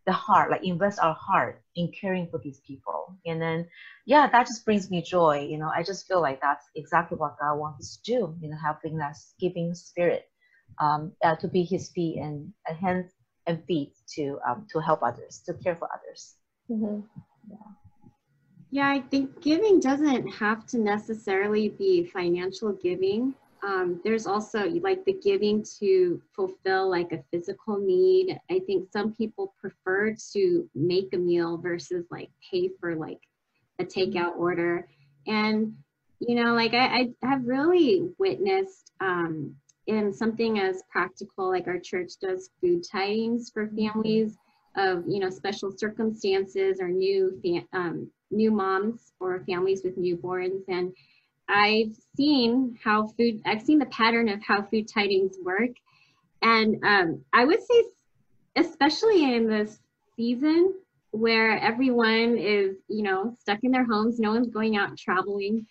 the 0.07 0.13
heart, 0.13 0.51
like 0.51 0.65
invest 0.65 0.99
our 1.01 1.15
heart 1.15 1.63
in 1.77 1.91
caring 1.99 2.29
for 2.29 2.39
these 2.39 2.61
people. 2.67 3.17
And 3.27 3.41
then, 3.41 3.67
yeah, 4.07 4.29
that 4.31 4.47
just 4.47 4.65
brings 4.65 4.91
me 4.91 5.03
joy. 5.03 5.47
You 5.49 5.59
know, 5.59 5.71
I 5.75 5.83
just 5.83 6.07
feel 6.07 6.21
like 6.21 6.41
that's 6.41 6.67
exactly 6.75 7.17
what 7.17 7.39
God 7.41 7.57
wants 7.57 7.81
us 7.81 7.97
to 7.97 8.13
do. 8.13 8.37
You 8.41 8.51
know, 8.51 8.57
helping 8.63 8.97
that 8.99 9.17
giving 9.41 9.75
spirit 9.75 10.29
um, 10.79 11.13
uh, 11.23 11.37
to 11.37 11.49
be 11.49 11.65
His 11.65 11.91
feet 11.91 12.19
and, 12.19 12.53
and 12.69 12.79
hands 12.79 13.13
and 13.47 13.65
feet 13.65 13.95
to 14.15 14.39
um, 14.47 14.67
to 14.73 14.81
help 14.81 15.03
others, 15.03 15.43
to 15.47 15.55
care 15.55 15.77
for 15.77 15.89
others. 15.93 16.35
Mm-hmm. 16.71 17.01
Yeah. 17.51 17.57
Yeah, 18.71 18.89
I 18.89 19.03
think 19.03 19.41
giving 19.41 19.79
doesn't 19.79 20.27
have 20.27 20.67
to 20.67 20.79
necessarily 20.79 21.69
be 21.69 22.05
financial 22.07 22.73
giving 22.73 23.35
um, 23.65 24.01
there's 24.05 24.27
also 24.27 24.69
like 24.69 25.05
the 25.05 25.15
giving 25.15 25.65
to 25.81 26.21
fulfill 26.35 26.91
like 26.91 27.13
a 27.13 27.23
physical 27.31 27.79
need. 27.79 28.39
I 28.51 28.61
think 28.61 28.91
some 28.93 29.15
people 29.15 29.55
prefer 29.59 30.15
to 30.33 30.69
make 30.75 31.15
a 31.15 31.19
meal 31.19 31.57
versus 31.57 32.05
like 32.11 32.31
pay 32.51 32.71
for 32.81 32.95
like 32.95 33.21
a 33.79 33.85
takeout 33.85 34.37
order. 34.37 34.87
And 35.27 35.75
you 36.21 36.37
know 36.37 36.55
like 36.55 36.75
i, 36.75 37.11
I 37.23 37.27
have 37.27 37.45
really 37.45 38.09
witnessed 38.19 38.93
um, 39.01 39.55
in 39.87 40.13
something 40.13 40.59
as 40.59 40.83
practical 40.91 41.51
like 41.51 41.67
our 41.67 41.79
church 41.79 42.13
does 42.21 42.51
food 42.61 42.85
tidings 42.91 43.51
for 43.51 43.69
families 43.69 44.37
of 44.77 45.05
you 45.07 45.21
know 45.21 45.31
special 45.31 45.73
circumstances 45.77 46.81
or 46.81 46.89
new 46.89 47.39
fam- 47.43 47.69
um, 47.73 48.11
new 48.31 48.51
moms 48.51 49.13
or 49.21 49.45
families 49.47 49.83
with 49.85 49.97
newborns. 49.99 50.63
And 50.69 50.93
I've 51.49 51.95
seen 52.17 52.79
how 52.83 53.09
food, 53.09 53.41
I've 53.45 53.63
seen 53.63 53.79
the 53.79 53.87
pattern 53.87 54.29
of 54.29 54.43
how 54.43 54.63
food 54.63 54.89
tidings 54.89 55.37
work. 55.45 55.71
And 56.43 56.83
um, 56.85 57.25
I 57.33 57.45
would 57.45 57.61
say, 57.61 57.85
especially 58.57 59.35
in 59.35 59.49
this 59.49 59.81
season 60.17 60.75
where 61.11 61.59
everyone 61.59 62.37
is, 62.37 62.77
you 62.89 63.03
know, 63.03 63.37
stuck 63.41 63.61
in 63.63 63.71
their 63.71 63.85
homes, 63.85 64.19
no 64.19 64.33
one's 64.33 64.49
going 64.49 64.77
out 64.77 64.97
traveling. 64.97 65.67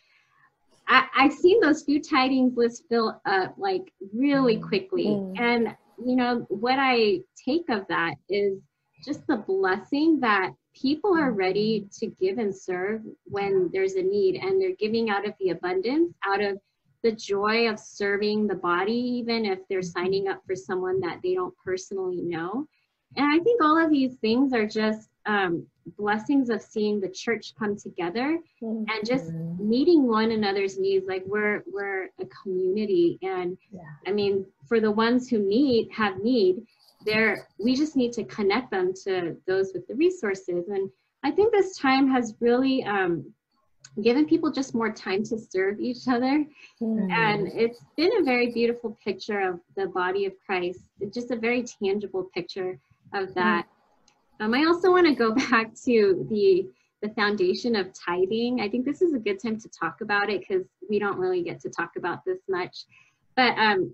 I, 0.88 1.06
have 1.14 1.34
seen 1.34 1.60
those 1.60 1.84
food 1.84 2.04
tidings 2.08 2.58
lists 2.58 2.84
fill 2.90 3.22
up 3.26 3.56
like 3.58 3.94
really 4.14 4.58
quickly. 4.58 5.06
Mm. 5.06 5.40
And, 5.40 5.76
you 6.06 6.16
know, 6.16 6.46
what 6.50 6.78
I 6.78 7.20
take 7.46 7.70
of 7.70 7.88
that 7.88 8.16
is 8.30 8.60
just 9.06 9.26
the 9.28 9.38
blessing 9.38 10.20
that 10.22 10.52
people 10.74 11.16
are 11.18 11.32
ready 11.32 11.88
to 12.00 12.08
give 12.08 12.38
and 12.38 12.56
serve 12.56 13.02
when 13.26 13.70
there's 13.74 13.94
a 13.94 14.02
need 14.02 14.36
and 14.36 14.62
they're 14.62 14.76
giving 14.80 15.10
out 15.10 15.28
of 15.28 15.34
the 15.40 15.50
abundance 15.50 16.14
out 16.26 16.42
of 16.42 16.60
the 17.04 17.12
joy 17.12 17.70
of 17.70 17.80
serving 17.80 18.48
the 18.48 18.56
body 18.56 18.94
even 18.94 19.46
if 19.46 19.60
they're 19.70 19.82
signing 19.82 20.28
up 20.28 20.42
for 20.46 20.56
someone 20.56 21.00
that 21.00 21.20
they 21.22 21.34
don't 21.34 21.54
personally 21.64 22.22
know 22.22 22.66
and 23.16 23.26
i 23.34 23.44
think 23.44 23.62
all 23.62 23.78
of 23.78 23.92
these 23.92 24.16
things 24.16 24.54
are 24.54 24.68
just 24.68 25.10
um, 25.26 25.66
blessings 25.98 26.50
of 26.50 26.62
seeing 26.62 27.00
the 27.00 27.10
church 27.10 27.54
come 27.58 27.78
together 27.78 28.40
mm-hmm. 28.62 28.84
and 28.90 29.06
just 29.06 29.32
meeting 29.60 30.08
one 30.08 30.32
another's 30.32 30.78
needs 30.78 31.06
like 31.08 31.24
we're 31.26 31.64
we're 31.72 32.06
a 32.20 32.26
community 32.42 33.20
and 33.22 33.58
yeah. 33.72 33.82
i 34.08 34.12
mean 34.12 34.46
for 34.68 34.80
the 34.80 34.92
ones 34.92 35.30
who 35.30 35.40
need 35.40 35.90
have 35.92 36.20
need 36.20 36.66
there 37.06 37.48
we 37.60 37.76
just 37.76 37.96
need 37.96 38.14
to 38.14 38.24
connect 38.26 38.72
them 38.72 38.94
to 38.94 39.36
those 39.48 39.72
with 39.74 39.88
the 39.88 39.96
resources 39.96 40.68
and 40.70 40.90
i 41.24 41.32
think 41.32 41.52
this 41.52 41.78
time 41.78 42.10
has 42.10 42.36
really 42.40 42.84
um, 42.84 43.26
given 44.02 44.26
people 44.26 44.52
just 44.52 44.74
more 44.74 44.92
time 44.92 45.24
to 45.24 45.38
serve 45.38 45.80
each 45.80 46.08
other 46.08 46.46
mm. 46.82 47.12
and 47.12 47.48
it's 47.54 47.80
been 47.96 48.12
a 48.20 48.24
very 48.24 48.52
beautiful 48.52 48.98
picture 49.04 49.40
of 49.42 49.60
the 49.76 49.88
body 49.88 50.26
of 50.26 50.34
christ 50.46 50.82
it's 51.00 51.14
just 51.14 51.32
a 51.32 51.36
very 51.36 51.64
tangible 51.64 52.30
picture 52.34 52.80
of 53.14 53.30
mm. 53.30 53.34
that 53.36 53.66
mm. 54.40 54.46
um, 54.46 54.54
i 54.54 54.66
also 54.66 54.92
want 54.92 55.06
to 55.06 55.14
go 55.14 55.34
back 55.52 55.74
to 55.76 56.26
the 56.30 56.68
the 57.02 57.10
foundation 57.10 57.76
of 57.76 57.88
tithing 57.94 58.62
i 58.62 58.70
think 58.70 58.86
this 58.86 59.02
is 59.02 59.14
a 59.14 59.20
good 59.20 59.42
time 59.42 59.60
to 59.60 59.70
talk 59.70 60.02
about 60.02 60.30
it 60.30 60.40
because 60.40 60.66
we 60.90 60.98
don't 60.98 61.18
really 61.18 61.44
get 61.44 61.60
to 61.60 61.70
talk 61.70 61.92
about 61.98 62.24
this 62.26 62.40
much 62.48 62.86
but 63.36 63.58
um, 63.58 63.94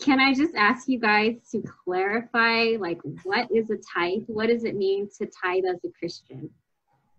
can 0.00 0.20
I 0.20 0.32
just 0.34 0.54
ask 0.54 0.88
you 0.88 0.98
guys 0.98 1.36
to 1.50 1.62
clarify, 1.84 2.76
like, 2.78 3.00
what 3.24 3.50
is 3.50 3.70
a 3.70 3.76
tithe? 3.76 4.22
What 4.26 4.48
does 4.48 4.64
it 4.64 4.76
mean 4.76 5.08
to 5.18 5.26
tithe 5.26 5.64
as 5.64 5.80
a 5.84 5.90
Christian? 5.98 6.50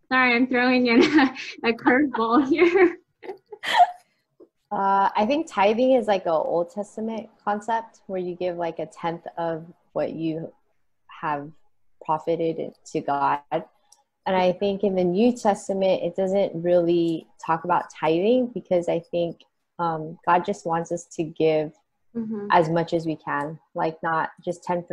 Sorry, 0.09 0.35
I'm 0.35 0.47
throwing 0.47 0.87
in 0.87 1.03
a, 1.03 1.35
a 1.69 1.73
curveball 1.73 2.47
here. 2.47 2.97
Uh, 4.71 5.09
I 5.15 5.25
think 5.25 5.47
tithing 5.49 5.93
is 5.93 6.07
like 6.07 6.25
an 6.25 6.31
Old 6.31 6.69
Testament 6.69 7.29
concept 7.43 8.01
where 8.07 8.19
you 8.19 8.35
give 8.35 8.57
like 8.57 8.79
a 8.79 8.85
tenth 8.85 9.25
of 9.37 9.65
what 9.93 10.13
you 10.13 10.51
have 11.21 11.49
profited 12.03 12.73
to 12.91 13.01
God. 13.01 13.39
And 13.51 14.35
I 14.35 14.51
think 14.51 14.83
in 14.83 14.95
the 14.95 15.03
New 15.03 15.31
Testament, 15.33 16.03
it 16.03 16.15
doesn't 16.15 16.61
really 16.61 17.27
talk 17.45 17.63
about 17.63 17.85
tithing 17.89 18.47
because 18.47 18.89
I 18.89 18.99
think 18.99 19.41
um, 19.77 20.17
God 20.25 20.45
just 20.45 20.65
wants 20.65 20.91
us 20.91 21.05
to 21.15 21.23
give 21.23 21.71
mm-hmm. 22.15 22.47
as 22.51 22.69
much 22.69 22.93
as 22.93 23.05
we 23.05 23.15
can, 23.15 23.59
like 23.73 24.01
not 24.01 24.31
just 24.43 24.63
10%, 24.63 24.85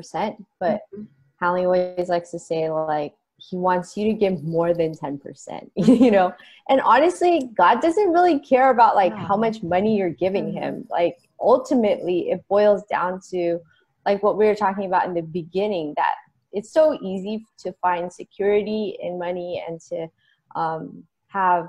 but 0.58 0.82
mm-hmm. 0.94 1.02
Hallie 1.40 1.64
always 1.64 2.08
likes 2.08 2.30
to 2.30 2.38
say, 2.38 2.70
like, 2.70 3.14
he 3.36 3.56
wants 3.56 3.96
you 3.96 4.06
to 4.06 4.12
give 4.12 4.44
more 4.44 4.72
than 4.72 4.94
10%, 4.94 5.70
you 5.76 6.10
know? 6.10 6.32
And 6.68 6.80
honestly, 6.80 7.50
God 7.56 7.80
doesn't 7.80 8.12
really 8.12 8.38
care 8.38 8.70
about 8.70 8.94
like 8.94 9.12
how 9.14 9.36
much 9.36 9.62
money 9.62 9.96
you're 9.96 10.10
giving 10.10 10.46
mm-hmm. 10.46 10.62
him. 10.62 10.86
Like, 10.90 11.16
ultimately, 11.40 12.30
it 12.30 12.44
boils 12.48 12.84
down 12.90 13.20
to 13.30 13.58
like 14.06 14.22
what 14.22 14.36
we 14.36 14.46
were 14.46 14.54
talking 14.54 14.86
about 14.86 15.06
in 15.06 15.14
the 15.14 15.22
beginning 15.22 15.94
that 15.96 16.14
it's 16.52 16.72
so 16.72 16.98
easy 17.02 17.44
to 17.58 17.72
find 17.80 18.12
security 18.12 18.96
in 19.00 19.18
money 19.18 19.64
and 19.66 19.80
to 19.80 20.06
um, 20.54 21.02
have 21.28 21.68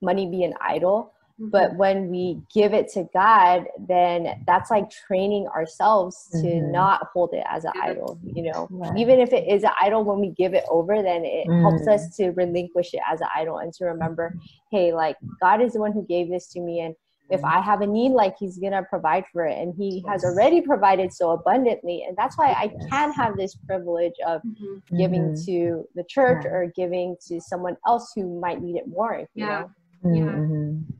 money 0.00 0.28
be 0.28 0.44
an 0.44 0.54
idol 0.60 1.12
but 1.38 1.70
mm-hmm. 1.70 1.78
when 1.78 2.08
we 2.08 2.40
give 2.52 2.72
it 2.72 2.88
to 2.88 3.06
god 3.12 3.64
then 3.86 4.42
that's 4.46 4.70
like 4.70 4.88
training 4.90 5.46
ourselves 5.48 6.28
to 6.32 6.38
mm-hmm. 6.38 6.72
not 6.72 7.08
hold 7.12 7.32
it 7.34 7.44
as 7.48 7.64
an 7.64 7.72
idol 7.82 8.18
you 8.24 8.42
know 8.42 8.66
right. 8.70 8.96
even 8.96 9.20
if 9.20 9.32
it 9.32 9.46
is 9.46 9.62
an 9.62 9.70
idol 9.80 10.02
when 10.02 10.18
we 10.18 10.30
give 10.30 10.54
it 10.54 10.64
over 10.70 11.02
then 11.02 11.24
it 11.24 11.46
mm. 11.46 11.60
helps 11.60 11.86
us 11.86 12.16
to 12.16 12.30
relinquish 12.30 12.94
it 12.94 13.00
as 13.10 13.20
an 13.20 13.28
idol 13.34 13.58
and 13.58 13.72
to 13.72 13.84
remember 13.84 14.34
hey 14.70 14.92
like 14.92 15.16
god 15.40 15.60
is 15.60 15.74
the 15.74 15.80
one 15.80 15.92
who 15.92 16.04
gave 16.06 16.30
this 16.30 16.48
to 16.48 16.60
me 16.60 16.80
and 16.80 16.94
if 17.28 17.40
mm-hmm. 17.40 17.58
I 17.58 17.60
have 17.60 17.80
a 17.80 17.86
need, 17.88 18.12
like 18.12 18.36
he's 18.38 18.56
gonna 18.56 18.84
provide 18.88 19.24
for 19.32 19.44
it, 19.46 19.58
and 19.58 19.74
he 19.74 20.04
has 20.06 20.24
already 20.24 20.60
provided 20.60 21.12
so 21.12 21.32
abundantly, 21.32 22.04
and 22.06 22.16
that's 22.16 22.38
why 22.38 22.52
I 22.52 22.68
can 22.88 23.12
have 23.14 23.36
this 23.36 23.56
privilege 23.66 24.14
of 24.24 24.42
mm-hmm. 24.42 24.96
giving 24.96 25.22
mm-hmm. 25.32 25.44
to 25.44 25.88
the 25.96 26.04
church 26.04 26.44
yeah. 26.44 26.52
or 26.52 26.72
giving 26.76 27.16
to 27.26 27.40
someone 27.40 27.76
else 27.84 28.12
who 28.14 28.38
might 28.38 28.62
need 28.62 28.76
it 28.76 28.86
more. 28.86 29.26
You 29.34 29.44
yeah. 29.44 29.64
know? 30.04 30.14
yeah. 30.14 30.22
Mm-hmm 30.22 30.92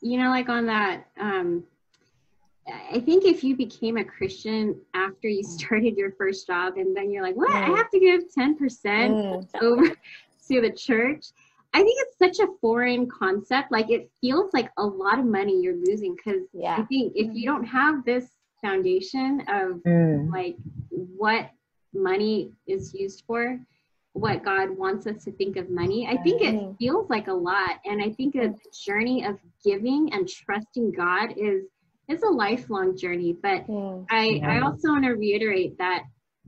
you 0.00 0.18
know, 0.18 0.28
like 0.30 0.48
on 0.48 0.66
that, 0.66 1.06
um, 1.18 1.64
I 2.92 3.00
think 3.00 3.24
if 3.24 3.42
you 3.42 3.56
became 3.56 3.96
a 3.96 4.04
Christian 4.04 4.80
after 4.94 5.28
you 5.28 5.42
started 5.42 5.96
your 5.96 6.12
first 6.12 6.46
job 6.46 6.76
and 6.76 6.96
then 6.96 7.10
you're 7.10 7.22
like, 7.22 7.36
what? 7.36 7.50
Mm. 7.50 7.74
I 7.74 7.76
have 7.76 7.90
to 7.90 8.00
give 8.00 8.22
10% 8.36 8.58
mm. 8.58 9.62
over 9.62 9.88
to 10.48 10.60
the 10.60 10.70
church. 10.70 11.26
I 11.72 11.82
think 11.82 12.00
it's 12.00 12.18
such 12.18 12.44
a 12.44 12.52
foreign 12.60 13.08
concept. 13.08 13.70
Like 13.70 13.90
it 13.90 14.10
feels 14.20 14.52
like 14.52 14.70
a 14.76 14.84
lot 14.84 15.18
of 15.18 15.24
money 15.24 15.60
you're 15.60 15.76
losing 15.76 16.16
because 16.16 16.42
yeah. 16.52 16.76
I 16.78 16.82
think 16.84 17.12
if 17.14 17.34
you 17.34 17.46
don't 17.46 17.64
have 17.64 18.04
this 18.04 18.26
foundation 18.62 19.40
of 19.48 19.82
mm. 19.86 20.30
like 20.32 20.56
what 20.90 21.50
money 21.94 22.52
is 22.66 22.92
used 22.92 23.24
for, 23.26 23.58
what 24.12 24.44
God 24.44 24.70
wants 24.70 25.06
us 25.06 25.24
to 25.24 25.32
think 25.32 25.56
of 25.56 25.70
money. 25.70 26.06
I 26.06 26.16
think 26.22 26.42
it 26.42 26.54
mm-hmm. 26.54 26.74
feels 26.74 27.08
like 27.08 27.28
a 27.28 27.32
lot. 27.32 27.78
And 27.84 28.02
I 28.02 28.10
think 28.10 28.34
a 28.34 28.54
journey 28.84 29.24
of 29.24 29.38
giving 29.64 30.12
and 30.12 30.28
trusting 30.28 30.92
God 30.92 31.34
is 31.36 31.64
is 32.08 32.22
a 32.22 32.28
lifelong 32.28 32.96
journey. 32.96 33.36
But. 33.40 33.64
I, 34.10 34.40
I 34.44 34.60
also 34.60 34.88
want 34.88 35.04
to 35.04 35.12
reiterate 35.12 35.78
that 35.78 36.02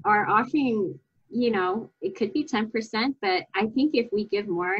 our 0.05 0.29
offering, 0.29 0.99
you 1.31 1.51
know, 1.51 1.91
it 2.01 2.17
could 2.17 2.33
be 2.33 2.45
10%, 2.45 3.15
but 3.21 3.45
I 3.55 3.67
think 3.67 3.95
if 3.95 4.09
we 4.13 4.27
give 4.27 4.49
more 4.49 4.79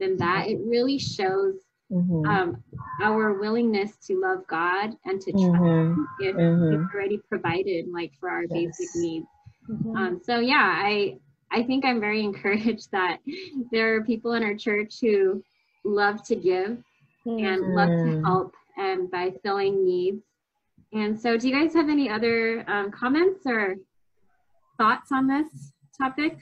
than 0.00 0.16
that, 0.18 0.48
it 0.48 0.58
really 0.64 0.98
shows 0.98 1.54
mm-hmm. 1.90 2.26
um, 2.26 2.62
our 3.02 3.34
willingness 3.38 3.96
to 4.06 4.20
love 4.20 4.46
God 4.48 4.90
and 5.04 5.20
to 5.20 5.32
trust 5.32 5.46
mm-hmm. 5.46 5.92
Him 5.92 6.08
if 6.20 6.36
mm-hmm. 6.36 6.72
He's 6.72 6.94
already 6.94 7.20
provided 7.28 7.86
like 7.92 8.12
for 8.18 8.30
our 8.30 8.44
yes. 8.50 8.50
basic 8.78 8.88
needs. 8.96 9.26
Mm-hmm. 9.70 9.96
Um, 9.96 10.20
so 10.22 10.40
yeah, 10.40 10.82
I 10.84 11.16
I 11.52 11.62
think 11.62 11.84
I'm 11.84 12.00
very 12.00 12.22
encouraged 12.24 12.90
that 12.92 13.18
there 13.72 13.94
are 13.96 14.04
people 14.04 14.34
in 14.34 14.42
our 14.42 14.54
church 14.54 14.96
who 15.00 15.42
love 15.84 16.22
to 16.24 16.36
give 16.36 16.78
mm-hmm. 17.26 17.44
and 17.44 17.74
love 17.74 17.88
to 17.88 17.94
mm-hmm. 17.94 18.24
help 18.24 18.54
and 18.76 19.10
by 19.10 19.32
filling 19.42 19.84
needs. 19.84 20.22
And 20.92 21.18
so, 21.18 21.36
do 21.36 21.48
you 21.48 21.54
guys 21.54 21.74
have 21.74 21.88
any 21.88 22.08
other 22.08 22.64
um, 22.68 22.90
comments 22.90 23.42
or 23.46 23.76
thoughts 24.78 25.10
on 25.12 25.26
this 25.26 25.72
topic? 26.00 26.38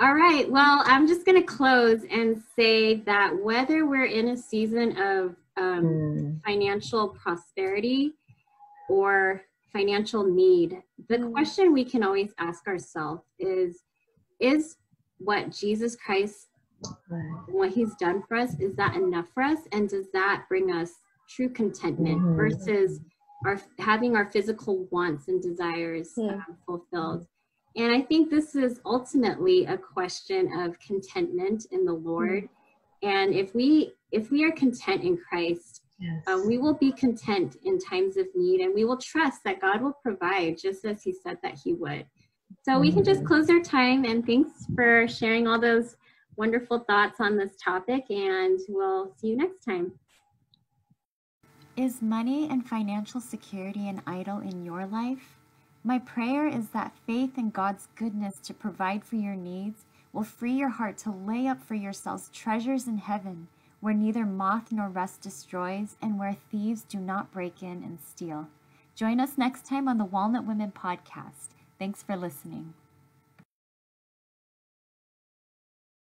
All 0.00 0.14
right. 0.14 0.50
Well, 0.50 0.82
I'm 0.84 1.06
just 1.06 1.24
going 1.24 1.40
to 1.40 1.46
close 1.46 2.00
and 2.10 2.42
say 2.56 2.96
that 3.02 3.36
whether 3.40 3.86
we're 3.86 4.06
in 4.06 4.28
a 4.28 4.36
season 4.36 4.96
of 5.00 5.36
um, 5.56 5.84
mm. 5.84 6.44
financial 6.44 7.08
prosperity 7.08 8.12
or 8.88 9.42
financial 9.72 10.24
need, 10.24 10.82
the 11.08 11.18
Mm. 11.18 11.32
question 11.32 11.72
we 11.72 11.84
can 11.84 12.02
always 12.02 12.32
ask 12.38 12.66
ourselves 12.66 13.22
is 13.38 13.82
Is 14.40 14.76
what 15.18 15.50
Jesus 15.50 15.94
Christ, 15.94 16.48
what 17.46 17.70
he's 17.70 17.94
done 17.94 18.22
for 18.26 18.36
us, 18.36 18.58
is 18.58 18.74
that 18.74 18.96
enough 18.96 19.28
for 19.32 19.42
us? 19.44 19.60
And 19.70 19.88
does 19.88 20.10
that 20.12 20.46
bring 20.48 20.72
us 20.72 20.90
true 21.28 21.48
contentment 21.48 22.20
Mhm. 22.22 22.36
versus 22.36 23.00
our 23.46 23.60
having 23.78 24.16
our 24.16 24.30
physical 24.32 24.84
wants 24.90 25.28
and 25.28 25.40
desires 25.40 26.14
Hmm. 26.16 26.30
um, 26.30 26.58
fulfilled? 26.66 27.26
And 27.76 27.92
I 27.92 28.00
think 28.02 28.30
this 28.30 28.56
is 28.56 28.80
ultimately 28.84 29.64
a 29.66 29.78
question 29.78 30.52
of 30.60 30.78
contentment 30.80 31.66
in 31.70 31.84
the 31.84 31.94
Lord. 31.94 32.48
And 33.02 33.32
if 33.32 33.54
we 33.54 33.92
if 34.10 34.30
we 34.32 34.42
are 34.44 34.52
content 34.52 35.04
in 35.04 35.16
Christ, 35.16 35.81
Yes. 36.02 36.24
uh, 36.26 36.40
we 36.44 36.58
will 36.58 36.74
be 36.74 36.90
content 36.90 37.56
in 37.64 37.78
times 37.78 38.16
of 38.16 38.26
need 38.34 38.60
and 38.60 38.74
we 38.74 38.84
will 38.84 38.96
trust 38.96 39.44
that 39.44 39.60
God 39.60 39.80
will 39.80 39.96
provide 40.02 40.58
just 40.58 40.84
as 40.84 41.00
He 41.02 41.12
said 41.12 41.38
that 41.42 41.58
He 41.62 41.74
would. 41.74 42.06
So 42.64 42.80
we 42.80 42.92
can 42.92 43.04
just 43.04 43.22
Mhm. 43.22 43.26
close 43.26 43.48
our 43.50 43.60
time 43.60 44.04
and 44.04 44.26
thanks 44.26 44.66
for 44.74 45.06
sharing 45.06 45.46
all 45.46 45.60
those 45.60 45.96
wonderful 46.36 46.80
thoughts 46.80 47.20
on 47.20 47.36
this 47.36 47.54
topic 47.56 48.10
and 48.10 48.58
we'll 48.68 49.14
see 49.16 49.28
you 49.28 49.36
next 49.36 49.60
time. 49.64 49.92
Is 51.76 52.02
money 52.02 52.48
and 52.48 52.68
financial 52.68 53.20
security 53.20 53.88
an 53.88 54.02
idol 54.06 54.40
in 54.40 54.64
your 54.64 54.86
life? 54.86 55.38
My 55.84 55.98
prayer 56.00 56.46
is 56.46 56.70
that 56.70 56.96
faith 57.06 57.38
in 57.38 57.50
God's 57.50 57.88
goodness 57.94 58.38
to 58.40 58.54
provide 58.54 59.04
for 59.04 59.16
your 59.16 59.36
needs 59.36 59.84
will 60.12 60.24
free 60.24 60.52
your 60.52 60.68
heart 60.68 60.98
to 60.98 61.10
lay 61.10 61.46
up 61.46 61.62
for 61.62 61.74
yourselves 61.74 62.28
treasures 62.32 62.86
in 62.86 62.98
heaven, 62.98 63.48
where 63.82 63.92
neither 63.92 64.24
moth 64.24 64.70
nor 64.70 64.88
rust 64.88 65.20
destroys 65.20 65.96
and 66.00 66.16
where 66.16 66.36
thieves 66.52 66.82
do 66.82 66.98
not 66.98 67.32
break 67.32 67.64
in 67.64 67.82
and 67.82 67.98
steal. 68.08 68.46
Join 68.94 69.18
us 69.18 69.36
next 69.36 69.66
time 69.66 69.88
on 69.88 69.98
the 69.98 70.04
Walnut 70.04 70.46
Women 70.46 70.70
podcast. 70.70 71.48
Thanks 71.80 72.00
for 72.00 72.16
listening. 72.16 72.74